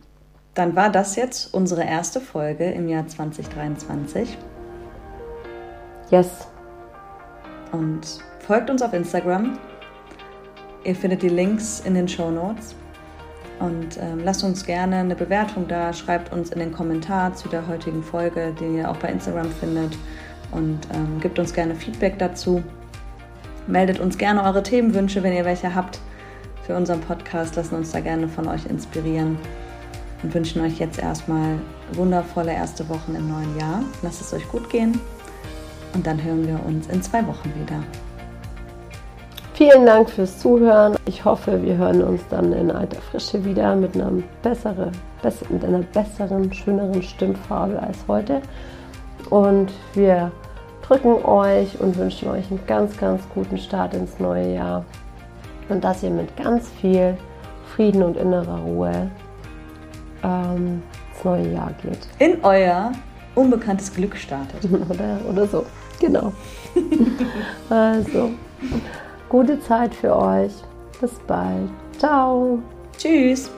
Dann 0.55 0.75
war 0.75 0.91
das 0.91 1.15
jetzt 1.15 1.55
unsere 1.55 1.85
erste 1.85 2.21
Folge 2.21 2.65
im 2.73 2.89
Jahr 2.89 3.07
2023. 3.07 4.37
yes. 6.11 6.49
Und 7.73 8.21
folgt 8.47 8.71
uns 8.71 8.83
auf 8.83 8.93
Instagram. 8.93 9.59
Ihr 10.85 10.95
findet 10.95 11.23
die 11.23 11.29
Links 11.29 11.81
in 11.81 11.95
den 11.95 12.09
Show 12.09 12.31
Notes. 12.31 12.75
Und 13.59 13.99
ähm, 14.01 14.21
lasst 14.25 14.45
uns 14.45 14.65
gerne 14.65 14.97
eine 14.97 15.17
Bewertung 15.17 15.67
da. 15.67 15.93
Schreibt 15.93 16.33
uns 16.33 16.51
in 16.51 16.61
den 16.61 16.73
Kommentar 16.73 17.35
zu 17.35 17.49
der 17.49 17.67
heutigen 17.67 18.03
Folge, 18.03 18.55
den 18.59 18.77
ihr 18.77 18.91
auch 18.91 18.97
bei 18.97 19.09
Instagram 19.09 19.51
findet. 19.51 19.97
Und 20.53 20.81
ähm, 20.95 21.21
gebt 21.21 21.39
uns 21.39 21.53
gerne 21.53 21.75
Feedback 21.75 22.19
dazu. 22.19 22.63
Meldet 23.67 24.01
uns 24.01 24.17
gerne 24.17 24.45
eure 24.45 24.63
Themenwünsche, 24.63 25.23
wenn 25.23 25.35
ihr 25.35 25.45
welche 25.45 25.75
habt 25.75 25.99
für 26.65 26.77
unseren 26.77 27.01
Podcast. 27.01 27.57
Lassen 27.57 27.75
uns 27.75 27.91
da 27.91 28.01
gerne 28.01 28.29
von 28.29 28.49
euch 28.49 28.65
inspirieren. 28.67 29.39
Und 30.23 30.35
wünschen 30.35 30.63
euch 30.63 30.79
jetzt 30.79 30.99
erstmal 30.99 31.59
wundervolle 31.93 32.53
erste 32.53 32.89
Wochen 32.89 33.15
im 33.15 33.29
neuen 33.29 33.59
Jahr. 33.59 33.83
Lasst 34.03 34.21
es 34.21 34.33
euch 34.33 34.49
gut 34.49 34.71
gehen. 34.71 34.99
Und 35.95 36.07
dann 36.07 36.23
hören 36.23 36.47
wir 36.47 36.61
uns 36.67 36.87
in 36.89 37.03
zwei 37.03 37.27
Wochen 37.27 37.53
wieder. 37.55 37.83
Vielen 39.55 39.87
Dank 39.87 40.09
fürs 40.09 40.39
Zuhören. 40.39 40.95
Ich 41.05 41.25
hoffe, 41.25 41.61
wir 41.65 41.77
hören 41.77 42.03
uns 42.03 42.23
dann 42.31 42.53
in 42.53 42.71
alter 42.71 43.01
Frische 43.01 43.45
wieder 43.45 43.75
mit 43.75 43.97
einer, 43.97 44.13
bessere, 44.41 44.93
bess 45.21 45.41
mit 45.51 45.65
einer 45.65 45.81
besseren, 45.81 46.53
schöneren 46.53 47.03
Stimmfarbe 47.03 47.83
als 47.83 47.99
heute. 48.07 48.41
Und 49.31 49.73
wir 49.95 50.31
drücken 50.87 51.25
euch 51.25 51.81
und 51.81 51.97
wünschen 51.97 52.31
euch 52.31 52.49
einen 52.51 52.61
ganz, 52.69 52.97
ganz 52.97 53.23
guten 53.35 53.59
Start 53.59 53.95
ins 53.95 54.21
neue 54.21 54.55
Jahr. 54.55 54.85
Und 55.69 55.83
dass 55.83 56.05
ihr 56.05 56.11
mit 56.11 56.37
ganz 56.37 56.69
viel 56.81 57.17
Frieden 57.75 58.05
und 58.05 58.17
innerer 58.17 58.61
Ruhe 58.61 59.11
ähm, 60.23 60.83
ins 61.13 61.25
neue 61.25 61.53
Jahr 61.53 61.73
geht. 61.83 62.07
In 62.21 62.45
euer 62.45 62.93
unbekanntes 63.35 63.93
Glück 63.93 64.17
startet. 64.17 64.65
oder, 64.89 65.19
oder 65.29 65.47
so. 65.47 65.67
Genau. 66.01 66.33
also, 67.71 68.31
gute 69.29 69.61
Zeit 69.61 69.95
für 69.95 70.15
euch. 70.17 70.53
Bis 71.01 71.13
bald. 71.27 71.69
Ciao. 71.99 72.61
Tschüss. 72.97 73.51